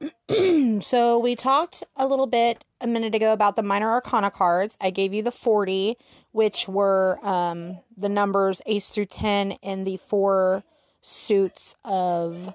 so 0.82 1.18
we 1.20 1.36
talked 1.36 1.84
a 1.94 2.04
little 2.04 2.26
bit 2.26 2.64
a 2.80 2.88
minute 2.88 3.14
ago 3.14 3.32
about 3.32 3.54
the 3.54 3.62
minor 3.62 3.88
arcana 3.88 4.32
cards. 4.32 4.76
I 4.80 4.90
gave 4.90 5.14
you 5.14 5.22
the 5.22 5.30
40, 5.30 5.96
which 6.32 6.66
were 6.66 7.20
um, 7.22 7.78
the 7.96 8.08
numbers 8.08 8.60
ace 8.66 8.88
through 8.88 9.06
10 9.06 9.52
and 9.62 9.86
the 9.86 9.98
four 9.98 10.64
suits 11.02 11.76
of 11.84 12.52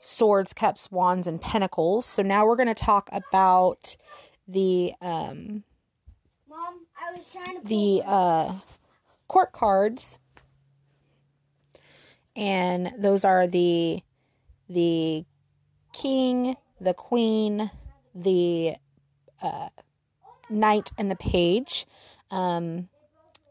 swords, 0.00 0.52
cups, 0.52 0.90
wands, 0.90 1.26
and 1.26 1.40
pentacles. 1.40 2.04
So 2.04 2.22
now 2.22 2.46
we're 2.46 2.56
going 2.56 2.68
to 2.68 2.74
talk 2.74 3.08
about 3.10 3.96
the 4.46 4.92
um, 5.00 5.64
Mom, 6.56 6.86
I 6.98 7.14
was 7.14 7.26
trying 7.30 7.60
to 7.60 7.68
the 7.68 8.02
uh, 8.06 8.54
court 9.28 9.52
cards, 9.52 10.16
and 12.34 12.92
those 12.98 13.26
are 13.26 13.46
the 13.46 14.00
the 14.66 15.26
king, 15.92 16.56
the 16.80 16.94
queen, 16.94 17.70
the 18.14 18.76
uh, 19.42 19.68
knight, 20.48 20.92
and 20.96 21.10
the 21.10 21.16
page. 21.16 21.86
Um, 22.30 22.88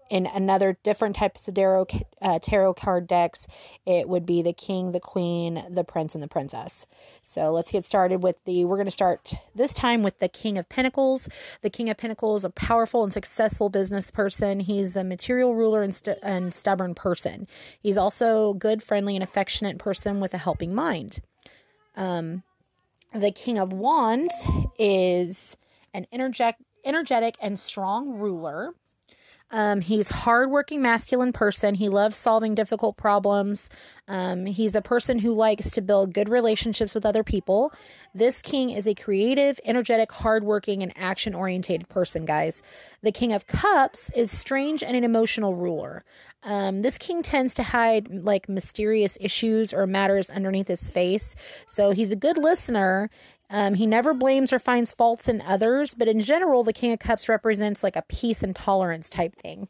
in 0.10 0.28
another 0.28 0.78
different 0.84 1.16
types 1.16 1.48
of 1.48 1.56
tarot, 1.56 1.88
uh, 2.22 2.40
tarot 2.40 2.76
card 2.76 3.08
decks, 3.08 3.48
it 3.86 4.08
would 4.08 4.26
be 4.26 4.42
the 4.42 4.54
king, 4.54 4.92
the 4.92 5.00
queen, 5.00 5.66
the 5.70 5.84
prince, 5.84 6.14
and 6.14 6.24
the 6.24 6.28
princess. 6.28 6.86
So 7.24 7.52
let's 7.52 7.72
get 7.72 7.86
started 7.86 8.22
with 8.22 8.44
the. 8.46 8.66
We're 8.66 8.76
going 8.76 8.86
to 8.86 8.92
start 8.92 9.34
this 9.56 9.74
time 9.74 10.04
with 10.04 10.20
the 10.20 10.30
king 10.30 10.58
of 10.58 10.70
pentacles. 10.70 11.28
The 11.62 11.70
king 11.70 11.90
of 11.90 11.98
pentacles, 11.98 12.46
a 12.46 12.50
powerful 12.50 13.04
and 13.04 13.12
successful 13.12 13.70
business 13.70 14.12
person. 14.12 14.60
He's 14.60 14.96
a 14.96 15.04
material 15.04 15.56
ruler 15.56 15.82
and, 15.82 15.96
st- 15.96 16.20
and 16.22 16.54
stubborn 16.54 16.94
person. 16.94 17.48
He's 17.82 17.98
also 17.98 18.54
good, 18.54 18.84
friendly, 18.84 19.16
and 19.16 19.24
affectionate 19.24 19.80
person 19.80 20.20
with 20.20 20.34
a 20.34 20.40
helping 20.40 20.76
mind. 20.76 21.20
Um, 21.96 22.44
the 23.14 23.32
king 23.32 23.58
of 23.58 23.74
wands 23.74 24.34
is 24.78 25.58
an 25.94 26.06
energetic, 26.12 26.58
energetic 26.84 27.38
and 27.42 27.58
strong 27.58 28.20
ruler 28.20 28.74
um, 29.52 29.82
he's 29.82 30.10
hardworking, 30.10 30.82
masculine 30.82 31.32
person. 31.32 31.76
He 31.76 31.88
loves 31.88 32.18
solving 32.18 32.56
difficult 32.56 32.98
problems. 32.98 33.70
Um, 34.08 34.46
he's 34.46 34.76
a 34.76 34.82
person 34.82 35.20
who 35.20 35.34
likes 35.34 35.72
to 35.72 35.82
build 35.82 36.14
good 36.14 36.30
relationships 36.30 36.96
with 36.96 37.06
other 37.06 37.24
people. 37.24 37.72
This 38.14 38.42
king 38.42 38.70
is 38.70 38.88
a 38.88 38.96
creative, 38.96 39.60
energetic, 39.64 40.12
hardworking, 40.12 40.82
and 40.82 40.92
action 40.96 41.36
oriented 41.36 41.88
person, 41.90 42.26
guys. 42.26 42.64
The 43.04 43.12
king 43.12 43.34
of 43.34 43.46
cups 43.46 44.10
is 44.16 44.36
strange 44.36 44.82
and 44.82 44.96
an 44.96 45.04
emotional 45.04 45.54
ruler. 45.56 46.04
Um, 46.44 46.82
this 46.82 46.98
king 46.98 47.24
tends 47.24 47.56
to 47.56 47.64
hide 47.64 48.08
like 48.10 48.48
mysterious 48.48 49.18
issues 49.20 49.74
or 49.74 49.88
matters 49.88 50.30
underneath 50.30 50.68
his 50.68 50.88
face. 50.88 51.36
So 51.68 51.92
he's 51.92 52.12
a 52.12 52.16
good 52.16 52.38
listener 52.38 53.10
um, 53.50 53.76
he 53.76 53.86
never 53.86 54.14
blames 54.14 54.52
or 54.52 54.60
finds 54.60 54.92
faults 54.92 55.30
in 55.30 55.42
others, 55.42 55.94
but 55.94 56.08
in 56.08 56.20
general, 56.20 56.64
the 56.64 56.74
King 56.74 56.94
of 56.94 57.00
Cups 57.00 57.30
represents 57.30 57.84
like 57.84 57.96
a 57.96 58.04
peace 58.04 58.44
and 58.44 58.56
tolerance 58.56 59.10
type 59.10 59.36
thing. 59.36 59.68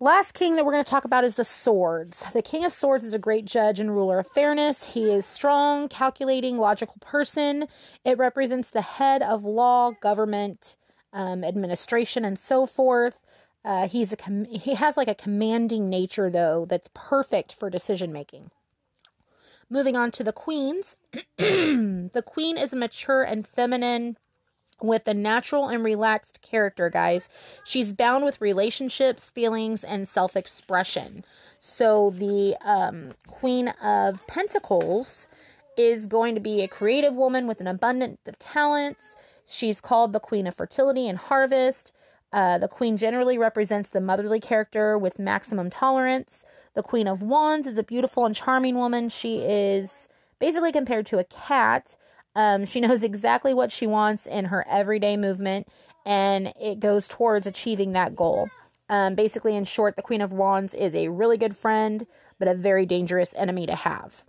Last 0.00 0.32
king 0.32 0.56
that 0.56 0.66
we're 0.66 0.72
going 0.72 0.84
to 0.84 0.90
talk 0.90 1.04
about 1.04 1.24
is 1.24 1.36
the 1.36 1.44
swords. 1.44 2.24
The 2.32 2.42
King 2.42 2.64
of 2.64 2.72
Swords 2.72 3.04
is 3.04 3.14
a 3.14 3.18
great 3.18 3.44
judge 3.44 3.80
and 3.80 3.94
ruler 3.94 4.18
of 4.18 4.26
fairness. 4.26 4.84
He 4.84 5.10
is 5.10 5.24
strong, 5.24 5.88
calculating, 5.88 6.58
logical 6.58 6.96
person. 7.00 7.68
It 8.04 8.18
represents 8.18 8.70
the 8.70 8.82
head 8.82 9.22
of 9.22 9.44
law, 9.44 9.92
government, 10.02 10.76
um, 11.12 11.44
administration, 11.44 12.24
and 12.24 12.38
so 12.38 12.66
forth. 12.66 13.18
Uh, 13.64 13.88
he's 13.88 14.12
a 14.12 14.16
com- 14.16 14.44
he 14.44 14.74
has 14.74 14.96
like 14.96 15.08
a 15.08 15.14
commanding 15.14 15.88
nature 15.88 16.28
though 16.28 16.66
that's 16.68 16.90
perfect 16.92 17.54
for 17.54 17.70
decision 17.70 18.12
making. 18.12 18.50
Moving 19.70 19.96
on 19.96 20.10
to 20.12 20.24
the 20.24 20.32
queens. 20.32 20.96
the 21.38 22.22
queen 22.24 22.58
is 22.58 22.74
mature 22.74 23.22
and 23.22 23.46
feminine 23.46 24.16
with 24.82 25.06
a 25.08 25.14
natural 25.14 25.68
and 25.68 25.84
relaxed 25.84 26.40
character, 26.42 26.90
guys. 26.90 27.28
She's 27.64 27.92
bound 27.92 28.24
with 28.24 28.40
relationships, 28.40 29.30
feelings, 29.30 29.84
and 29.84 30.08
self 30.08 30.36
expression. 30.36 31.24
So 31.58 32.12
the 32.16 32.56
um, 32.64 33.10
Queen 33.26 33.68
of 33.82 34.26
Pentacles 34.26 35.28
is 35.76 36.06
going 36.06 36.34
to 36.34 36.40
be 36.40 36.62
a 36.62 36.68
creative 36.68 37.16
woman 37.16 37.46
with 37.46 37.60
an 37.60 37.66
abundance 37.66 38.20
of 38.26 38.38
talents. 38.38 39.16
She's 39.46 39.80
called 39.80 40.12
the 40.12 40.20
Queen 40.20 40.46
of 40.46 40.54
Fertility 40.54 41.08
and 41.08 41.18
Harvest. 41.18 41.92
Uh, 42.34 42.58
the 42.58 42.66
Queen 42.66 42.96
generally 42.96 43.38
represents 43.38 43.90
the 43.90 44.00
motherly 44.00 44.40
character 44.40 44.98
with 44.98 45.20
maximum 45.20 45.70
tolerance. 45.70 46.44
The 46.74 46.82
Queen 46.82 47.06
of 47.06 47.22
Wands 47.22 47.64
is 47.64 47.78
a 47.78 47.84
beautiful 47.84 48.26
and 48.26 48.34
charming 48.34 48.74
woman. 48.74 49.08
She 49.08 49.38
is 49.38 50.08
basically 50.40 50.72
compared 50.72 51.06
to 51.06 51.18
a 51.18 51.24
cat. 51.24 51.94
Um, 52.34 52.66
she 52.66 52.80
knows 52.82 53.04
exactly 53.04 53.54
what 53.54 53.70
she 53.70 53.86
wants 53.86 54.26
in 54.26 54.46
her 54.46 54.66
everyday 54.68 55.16
movement, 55.16 55.68
and 56.04 56.52
it 56.60 56.80
goes 56.80 57.06
towards 57.06 57.46
achieving 57.46 57.92
that 57.92 58.16
goal. 58.16 58.48
Um, 58.88 59.14
basically, 59.14 59.54
in 59.54 59.64
short, 59.64 59.94
the 59.94 60.02
Queen 60.02 60.20
of 60.20 60.32
Wands 60.32 60.74
is 60.74 60.92
a 60.92 61.10
really 61.10 61.36
good 61.36 61.56
friend, 61.56 62.04
but 62.40 62.48
a 62.48 62.54
very 62.54 62.84
dangerous 62.84 63.32
enemy 63.36 63.64
to 63.66 63.76
have. 63.76 64.24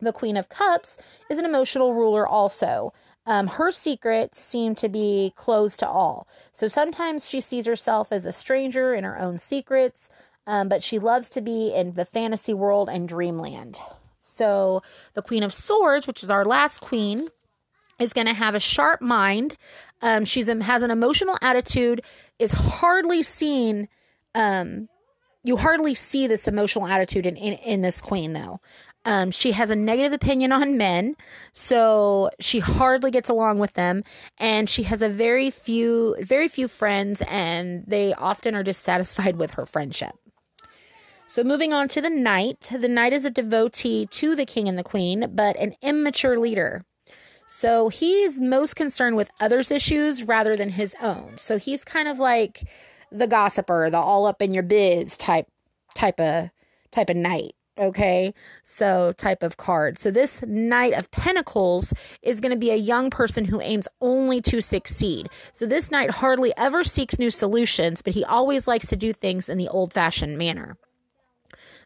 The 0.00 0.12
Queen 0.12 0.38
of 0.38 0.48
Cups 0.48 0.96
is 1.30 1.38
an 1.38 1.44
emotional 1.44 1.92
ruler, 1.92 2.26
also. 2.26 2.94
Um, 3.26 3.48
her 3.48 3.72
secrets 3.72 4.40
seem 4.40 4.76
to 4.76 4.88
be 4.88 5.32
closed 5.34 5.80
to 5.80 5.88
all. 5.88 6.28
So 6.52 6.68
sometimes 6.68 7.28
she 7.28 7.40
sees 7.40 7.66
herself 7.66 8.12
as 8.12 8.24
a 8.24 8.32
stranger 8.32 8.94
in 8.94 9.02
her 9.04 9.18
own 9.18 9.38
secrets 9.38 10.08
um, 10.46 10.68
but 10.68 10.82
she 10.82 10.98
loves 10.98 11.28
to 11.30 11.40
be 11.40 11.72
in 11.74 11.94
the 11.94 12.04
fantasy 12.04 12.54
world 12.54 12.88
and 12.88 13.08
dreamland. 13.08 13.80
So, 14.22 14.82
the 15.14 15.22
Queen 15.22 15.42
of 15.42 15.52
Swords, 15.52 16.06
which 16.06 16.22
is 16.22 16.30
our 16.30 16.44
last 16.44 16.80
queen, 16.80 17.28
is 17.98 18.12
going 18.12 18.26
to 18.26 18.34
have 18.34 18.54
a 18.54 18.60
sharp 18.60 19.00
mind. 19.00 19.56
Um, 20.02 20.24
she's 20.24 20.46
has 20.46 20.82
an 20.82 20.90
emotional 20.90 21.36
attitude. 21.42 22.02
Is 22.38 22.52
hardly 22.52 23.22
seen. 23.22 23.88
Um, 24.34 24.88
you 25.42 25.56
hardly 25.56 25.94
see 25.94 26.26
this 26.26 26.48
emotional 26.48 26.86
attitude 26.86 27.24
in, 27.24 27.36
in, 27.36 27.54
in 27.54 27.80
this 27.80 28.00
queen, 28.00 28.32
though. 28.32 28.60
Um, 29.06 29.30
she 29.30 29.52
has 29.52 29.70
a 29.70 29.76
negative 29.76 30.12
opinion 30.12 30.50
on 30.50 30.76
men, 30.76 31.14
so 31.52 32.28
she 32.40 32.58
hardly 32.58 33.12
gets 33.12 33.28
along 33.28 33.60
with 33.60 33.72
them, 33.74 34.02
and 34.36 34.68
she 34.68 34.82
has 34.82 35.00
a 35.00 35.08
very 35.08 35.48
few, 35.48 36.16
very 36.20 36.48
few 36.48 36.66
friends, 36.66 37.22
and 37.28 37.84
they 37.86 38.12
often 38.14 38.56
are 38.56 38.64
dissatisfied 38.64 39.36
with 39.36 39.52
her 39.52 39.64
friendship. 39.64 40.16
So, 41.28 41.44
moving 41.44 41.72
on 41.72 41.88
to 41.88 42.00
the 42.00 42.10
knight. 42.10 42.70
The 42.76 42.88
knight 42.88 43.12
is 43.12 43.24
a 43.24 43.30
devotee 43.30 44.06
to 44.06 44.36
the 44.36 44.46
king 44.46 44.68
and 44.68 44.78
the 44.78 44.84
queen, 44.84 45.30
but 45.34 45.56
an 45.56 45.74
immature 45.82 46.38
leader. 46.38 46.84
So, 47.48 47.88
he's 47.88 48.40
most 48.40 48.74
concerned 48.74 49.16
with 49.16 49.30
others' 49.40 49.70
issues 49.70 50.24
rather 50.24 50.56
than 50.56 50.70
his 50.70 50.94
own. 51.00 51.38
So, 51.38 51.58
he's 51.58 51.84
kind 51.84 52.08
of 52.08 52.18
like 52.18 52.68
the 53.12 53.26
gossiper, 53.26 53.88
the 53.90 53.98
all 53.98 54.26
up 54.26 54.42
in 54.42 54.52
your 54.52 54.62
biz 54.62 55.16
type 55.16 55.46
type 55.94 56.20
of 56.20 56.50
type 56.90 57.10
of 57.10 57.16
knight. 57.16 57.55
Okay, 57.78 58.32
so 58.64 59.12
type 59.12 59.42
of 59.42 59.58
card. 59.58 59.98
So 59.98 60.10
this 60.10 60.42
Knight 60.46 60.94
of 60.94 61.10
Pentacles 61.10 61.92
is 62.22 62.40
going 62.40 62.52
to 62.52 62.58
be 62.58 62.70
a 62.70 62.76
young 62.76 63.10
person 63.10 63.44
who 63.44 63.60
aims 63.60 63.86
only 64.00 64.40
to 64.42 64.62
succeed. 64.62 65.28
So 65.52 65.66
this 65.66 65.90
Knight 65.90 66.10
hardly 66.10 66.54
ever 66.56 66.84
seeks 66.84 67.18
new 67.18 67.30
solutions, 67.30 68.00
but 68.00 68.14
he 68.14 68.24
always 68.24 68.66
likes 68.66 68.86
to 68.88 68.96
do 68.96 69.12
things 69.12 69.50
in 69.50 69.58
the 69.58 69.68
old 69.68 69.92
fashioned 69.92 70.38
manner. 70.38 70.78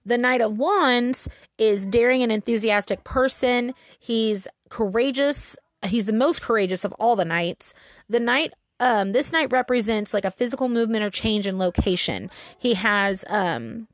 The 0.07 0.17
Knight 0.17 0.41
of 0.41 0.57
Wands 0.57 1.29
is 1.59 1.87
daring 1.87 2.23
and 2.23 2.31
enthusiastic 2.31 3.03
person. 3.03 3.75
He's 3.99 4.47
courageous. 4.69 5.57
He's 5.85 6.07
the 6.07 6.13
most 6.13 6.41
courageous 6.41 6.85
of 6.85 6.93
all 6.95 7.17
the 7.17 7.25
knights. 7.25 7.75
The 8.09 8.21
Knight 8.21 8.53
um, 8.79 9.13
this 9.13 9.31
knight 9.31 9.53
represents 9.53 10.15
like 10.15 10.25
a 10.25 10.31
physical 10.31 10.71
movement 10.71 11.05
or 11.05 11.11
change 11.11 11.47
in 11.47 11.59
location. 11.59 12.31
He 12.59 12.73
has 12.75 13.27
um, 13.29 13.89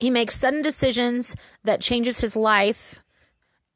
he 0.00 0.10
makes 0.10 0.38
sudden 0.38 0.62
decisions 0.62 1.36
that 1.62 1.80
changes 1.80 2.20
his 2.20 2.34
life 2.34 3.02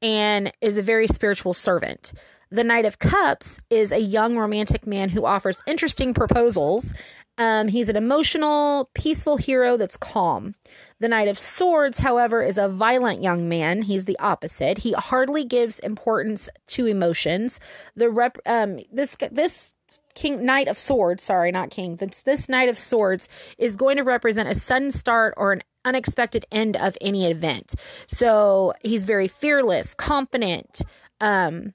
and 0.02 0.52
is 0.60 0.78
a 0.78 0.82
very 0.82 1.06
spiritual 1.06 1.54
servant. 1.54 2.12
The 2.50 2.64
Knight 2.64 2.84
of 2.84 2.98
Cups 2.98 3.60
is 3.70 3.92
a 3.92 3.98
young 3.98 4.36
romantic 4.36 4.86
man 4.86 5.10
who 5.10 5.26
offers 5.26 5.60
interesting 5.66 6.14
proposals. 6.14 6.94
Um, 7.36 7.68
he's 7.68 7.88
an 7.88 7.96
emotional, 7.96 8.90
peaceful 8.94 9.38
hero 9.38 9.76
that's 9.76 9.96
calm. 9.96 10.54
The 11.00 11.08
Knight 11.08 11.26
of 11.26 11.38
Swords, 11.38 11.98
however, 11.98 12.42
is 12.42 12.56
a 12.56 12.68
violent 12.68 13.22
young 13.22 13.48
man. 13.48 13.82
He's 13.82 14.04
the 14.04 14.18
opposite. 14.20 14.78
He 14.78 14.92
hardly 14.92 15.44
gives 15.44 15.80
importance 15.80 16.48
to 16.68 16.86
emotions. 16.86 17.58
The 17.96 18.08
rep, 18.08 18.38
um, 18.46 18.78
this 18.92 19.16
this 19.32 19.74
King 20.14 20.44
Knight 20.44 20.68
of 20.68 20.78
Swords, 20.78 21.24
sorry, 21.24 21.50
not 21.50 21.70
King. 21.70 21.96
This 21.96 22.22
this 22.22 22.48
Knight 22.48 22.68
of 22.68 22.78
Swords 22.78 23.28
is 23.58 23.74
going 23.74 23.96
to 23.96 24.04
represent 24.04 24.48
a 24.48 24.54
sudden 24.54 24.92
start 24.92 25.34
or 25.36 25.52
an 25.52 25.62
unexpected 25.84 26.44
end 26.50 26.76
of 26.76 26.96
any 27.00 27.30
event. 27.30 27.74
So 28.06 28.74
he's 28.82 29.04
very 29.04 29.28
fearless, 29.28 29.94
confident. 29.94 30.82
Um, 31.20 31.74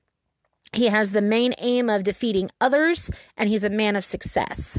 he 0.74 0.88
has 0.88 1.12
the 1.12 1.22
main 1.22 1.54
aim 1.58 1.90
of 1.90 2.04
defeating 2.04 2.52
others, 2.62 3.10
and 3.36 3.50
he's 3.50 3.64
a 3.64 3.70
man 3.70 3.96
of 3.96 4.06
success. 4.06 4.78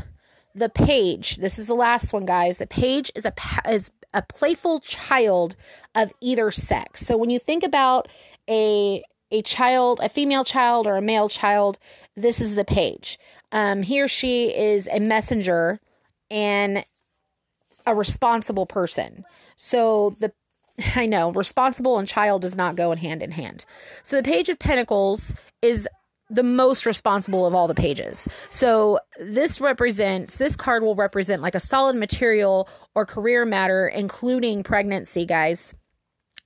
The 0.54 0.68
page. 0.68 1.36
This 1.36 1.58
is 1.58 1.66
the 1.66 1.74
last 1.74 2.12
one, 2.12 2.24
guys. 2.24 2.58
The 2.58 2.66
page 2.66 3.10
is 3.14 3.24
a 3.24 3.32
is 3.68 3.90
a 4.12 4.22
playful 4.22 4.80
child 4.80 5.54
of 5.94 6.12
either 6.20 6.50
sex. 6.50 7.06
So 7.06 7.16
when 7.16 7.30
you 7.30 7.38
think 7.38 7.62
about 7.62 8.08
a 8.48 9.02
a 9.30 9.42
child, 9.42 10.00
a 10.02 10.08
female 10.08 10.44
child 10.44 10.86
or 10.86 10.96
a 10.96 11.02
male 11.02 11.28
child, 11.28 11.78
this 12.16 12.40
is 12.40 12.56
the 12.56 12.64
page. 12.64 13.18
Um, 13.52 13.82
he 13.82 14.00
or 14.00 14.08
she 14.08 14.54
is 14.54 14.88
a 14.90 15.00
messenger 15.00 15.80
and 16.30 16.84
a 17.86 17.94
responsible 17.94 18.66
person. 18.66 19.24
So 19.56 20.16
the 20.20 20.32
I 20.96 21.06
know 21.06 21.32
responsible 21.32 21.98
and 21.98 22.08
child 22.08 22.42
does 22.42 22.56
not 22.56 22.76
go 22.76 22.92
in 22.92 22.98
hand 22.98 23.22
in 23.22 23.30
hand. 23.30 23.64
So 24.02 24.16
the 24.16 24.22
page 24.22 24.48
of 24.48 24.58
pentacles 24.58 25.34
is 25.62 25.88
the 26.30 26.42
most 26.44 26.86
responsible 26.86 27.44
of 27.44 27.54
all 27.54 27.66
the 27.66 27.74
pages. 27.74 28.28
So 28.50 29.00
this 29.18 29.60
represents 29.60 30.36
this 30.36 30.56
card 30.56 30.82
will 30.82 30.94
represent 30.94 31.42
like 31.42 31.56
a 31.56 31.60
solid 31.60 31.96
material 31.96 32.68
or 32.94 33.04
career 33.04 33.44
matter 33.44 33.88
including 33.88 34.62
pregnancy, 34.62 35.26
guys. 35.26 35.74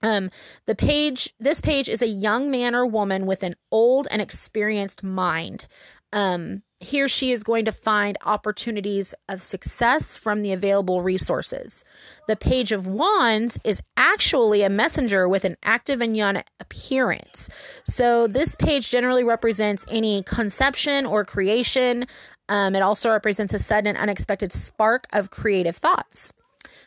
Um, 0.02 0.30
the 0.66 0.74
page, 0.74 1.32
this 1.40 1.62
page 1.62 1.88
is 1.88 2.02
a 2.02 2.06
young 2.06 2.50
man 2.50 2.74
or 2.74 2.86
woman 2.86 3.24
with 3.24 3.42
an 3.42 3.56
old 3.70 4.06
and 4.10 4.20
experienced 4.20 5.02
mind. 5.02 5.66
Um, 6.14 6.62
he 6.78 7.02
or 7.02 7.08
she 7.08 7.32
is 7.32 7.42
going 7.42 7.64
to 7.64 7.72
find 7.72 8.16
opportunities 8.24 9.14
of 9.28 9.42
success 9.42 10.16
from 10.16 10.42
the 10.42 10.52
available 10.52 11.02
resources. 11.02 11.84
The 12.28 12.36
Page 12.36 12.70
of 12.70 12.86
Wands 12.86 13.58
is 13.64 13.82
actually 13.96 14.62
a 14.62 14.70
messenger 14.70 15.28
with 15.28 15.44
an 15.44 15.56
active 15.64 16.00
and 16.00 16.16
young 16.16 16.42
appearance. 16.60 17.50
So, 17.88 18.28
this 18.28 18.54
page 18.54 18.90
generally 18.90 19.24
represents 19.24 19.84
any 19.90 20.22
conception 20.22 21.04
or 21.04 21.24
creation. 21.24 22.06
Um, 22.48 22.76
it 22.76 22.82
also 22.82 23.10
represents 23.10 23.52
a 23.52 23.58
sudden 23.58 23.88
and 23.88 23.98
unexpected 23.98 24.52
spark 24.52 25.06
of 25.12 25.30
creative 25.30 25.76
thoughts. 25.76 26.32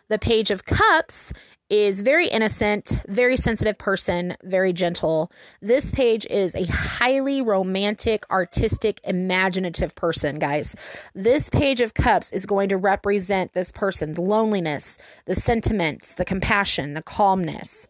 The 0.08 0.18
Page 0.18 0.52
of 0.52 0.64
Cups 0.66 1.34
is 1.70 2.02
very 2.02 2.28
innocent, 2.28 2.94
very 3.08 3.36
sensitive 3.36 3.78
person, 3.78 4.38
very 4.44 4.72
gentle. 4.72 5.32
This 5.62 5.92
page 5.92 6.26
is 6.30 6.56
a 6.56 6.66
highly 6.66 7.42
romantic, 7.42 8.26
artistic, 8.32 9.02
imaginative 9.04 9.94
person, 9.96 10.40
guys. 10.40 10.76
This 11.14 11.50
page 11.50 11.82
of 11.82 11.94
cups 11.94 12.32
is 12.32 12.46
going 12.46 12.70
to 12.70 12.78
represent 12.78 13.54
this 13.54 13.72
person's 13.72 14.18
loneliness, 14.18 14.98
the 15.26 15.36
sentiments, 15.36 16.16
the 16.16 16.26
compassion, 16.26 16.94
the 16.94 17.04
calmness. 17.04 17.88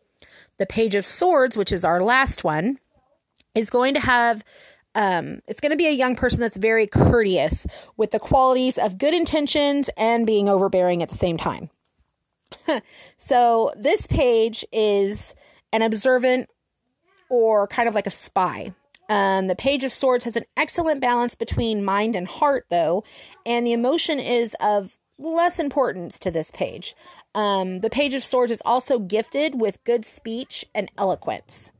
The 0.57 0.65
page 0.65 0.95
of 0.95 1.05
swords, 1.05 1.55
which 1.55 1.71
is 1.71 1.85
our 1.85 2.01
last 2.01 2.43
one, 2.43 2.79
is 3.53 3.69
going 3.69 3.93
to 3.93 3.99
have 3.99 4.43
um, 4.95 5.41
it's 5.47 5.59
going 5.59 5.69
to 5.69 5.77
be 5.77 5.85
a 5.85 5.91
young 5.91 6.15
person 6.15 6.39
that's 6.39 6.57
very 6.57 6.87
courteous 6.87 7.67
with 7.97 8.09
the 8.09 8.17
qualities 8.17 8.79
of 8.79 8.97
good 8.97 9.13
intentions 9.13 9.91
and 9.95 10.25
being 10.25 10.49
overbearing 10.49 11.03
at 11.03 11.09
the 11.09 11.17
same 11.17 11.37
time. 11.37 11.69
so 13.17 13.71
this 13.75 14.07
page 14.07 14.65
is 14.71 15.35
an 15.71 15.81
observant 15.81 16.49
or 17.29 17.67
kind 17.67 17.89
of 17.89 17.95
like 17.95 18.07
a 18.07 18.11
spy. 18.11 18.73
Um, 19.09 19.47
the 19.47 19.55
Page 19.55 19.83
of 19.83 19.91
Swords 19.91 20.25
has 20.25 20.35
an 20.35 20.45
excellent 20.57 20.99
balance 20.99 21.35
between 21.35 21.83
mind 21.83 22.15
and 22.15 22.27
heart, 22.27 22.65
though, 22.69 23.03
and 23.45 23.65
the 23.65 23.73
emotion 23.73 24.19
is 24.19 24.55
of 24.59 24.97
less 25.17 25.59
importance 25.59 26.19
to 26.19 26.31
this 26.31 26.51
page. 26.51 26.95
Um, 27.33 27.79
the 27.79 27.89
Page 27.89 28.13
of 28.13 28.23
Swords 28.23 28.51
is 28.51 28.61
also 28.65 28.99
gifted 28.99 29.59
with 29.59 29.83
good 29.83 30.05
speech 30.05 30.65
and 30.75 30.91
eloquence. 30.97 31.71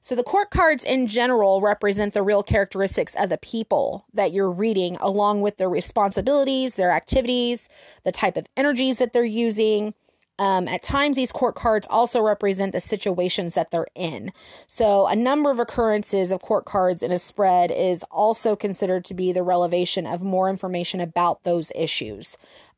So, 0.00 0.14
the 0.14 0.22
court 0.22 0.50
cards 0.50 0.84
in 0.84 1.06
general 1.06 1.60
represent 1.60 2.14
the 2.14 2.22
real 2.22 2.42
characteristics 2.42 3.16
of 3.18 3.28
the 3.28 3.36
people 3.36 4.06
that 4.14 4.32
you're 4.32 4.50
reading, 4.50 4.96
along 5.00 5.40
with 5.40 5.56
their 5.56 5.68
responsibilities, 5.68 6.76
their 6.76 6.92
activities, 6.92 7.68
the 8.04 8.12
type 8.12 8.36
of 8.36 8.46
energies 8.56 8.98
that 8.98 9.12
they're 9.12 9.24
using, 9.24 9.94
um, 10.38 10.68
at 10.68 10.82
times, 10.82 11.16
these 11.16 11.32
court 11.32 11.56
cards 11.56 11.86
also 11.90 12.20
represent 12.20 12.72
the 12.72 12.80
situations 12.80 13.54
that 13.54 13.70
they're 13.70 13.88
in. 13.94 14.32
So, 14.68 15.06
a 15.06 15.16
number 15.16 15.50
of 15.50 15.58
occurrences 15.58 16.30
of 16.30 16.42
court 16.42 16.64
cards 16.64 17.02
in 17.02 17.10
a 17.10 17.18
spread 17.18 17.72
is 17.72 18.04
also 18.10 18.54
considered 18.54 19.04
to 19.06 19.14
be 19.14 19.32
the 19.32 19.42
relevation 19.42 20.06
of 20.06 20.22
more 20.22 20.48
information 20.48 21.00
about 21.00 21.42
those 21.42 21.72
issues. 21.74 22.36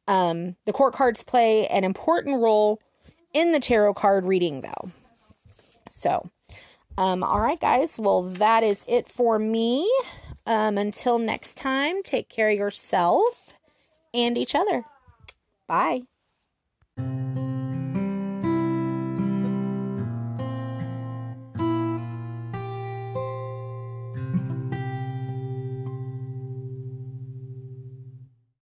Um, 0.09 0.57
the 0.64 0.73
court 0.73 0.94
cards 0.94 1.23
play 1.23 1.66
an 1.66 1.85
important 1.85 2.40
role 2.40 2.81
in 3.35 3.53
the 3.53 3.61
tarot 3.61 3.94
card 3.94 4.25
reading, 4.25 4.62
though. 4.62 4.90
So, 5.90 6.31
um, 6.96 7.23
all 7.23 7.40
right, 7.40 7.61
guys. 7.61 7.99
Well, 8.01 8.23
that 8.23 8.62
is 8.62 8.87
it 8.88 9.09
for 9.09 9.38
me. 9.38 9.90
Um, 10.46 10.79
until 10.79 11.18
next 11.18 11.57
time, 11.57 12.03
take 12.03 12.29
care 12.31 12.49
of 12.49 12.57
yourself 12.57 13.42
and 14.14 14.38
each 14.38 14.55
other. 14.55 14.85
Bye. 15.68 16.03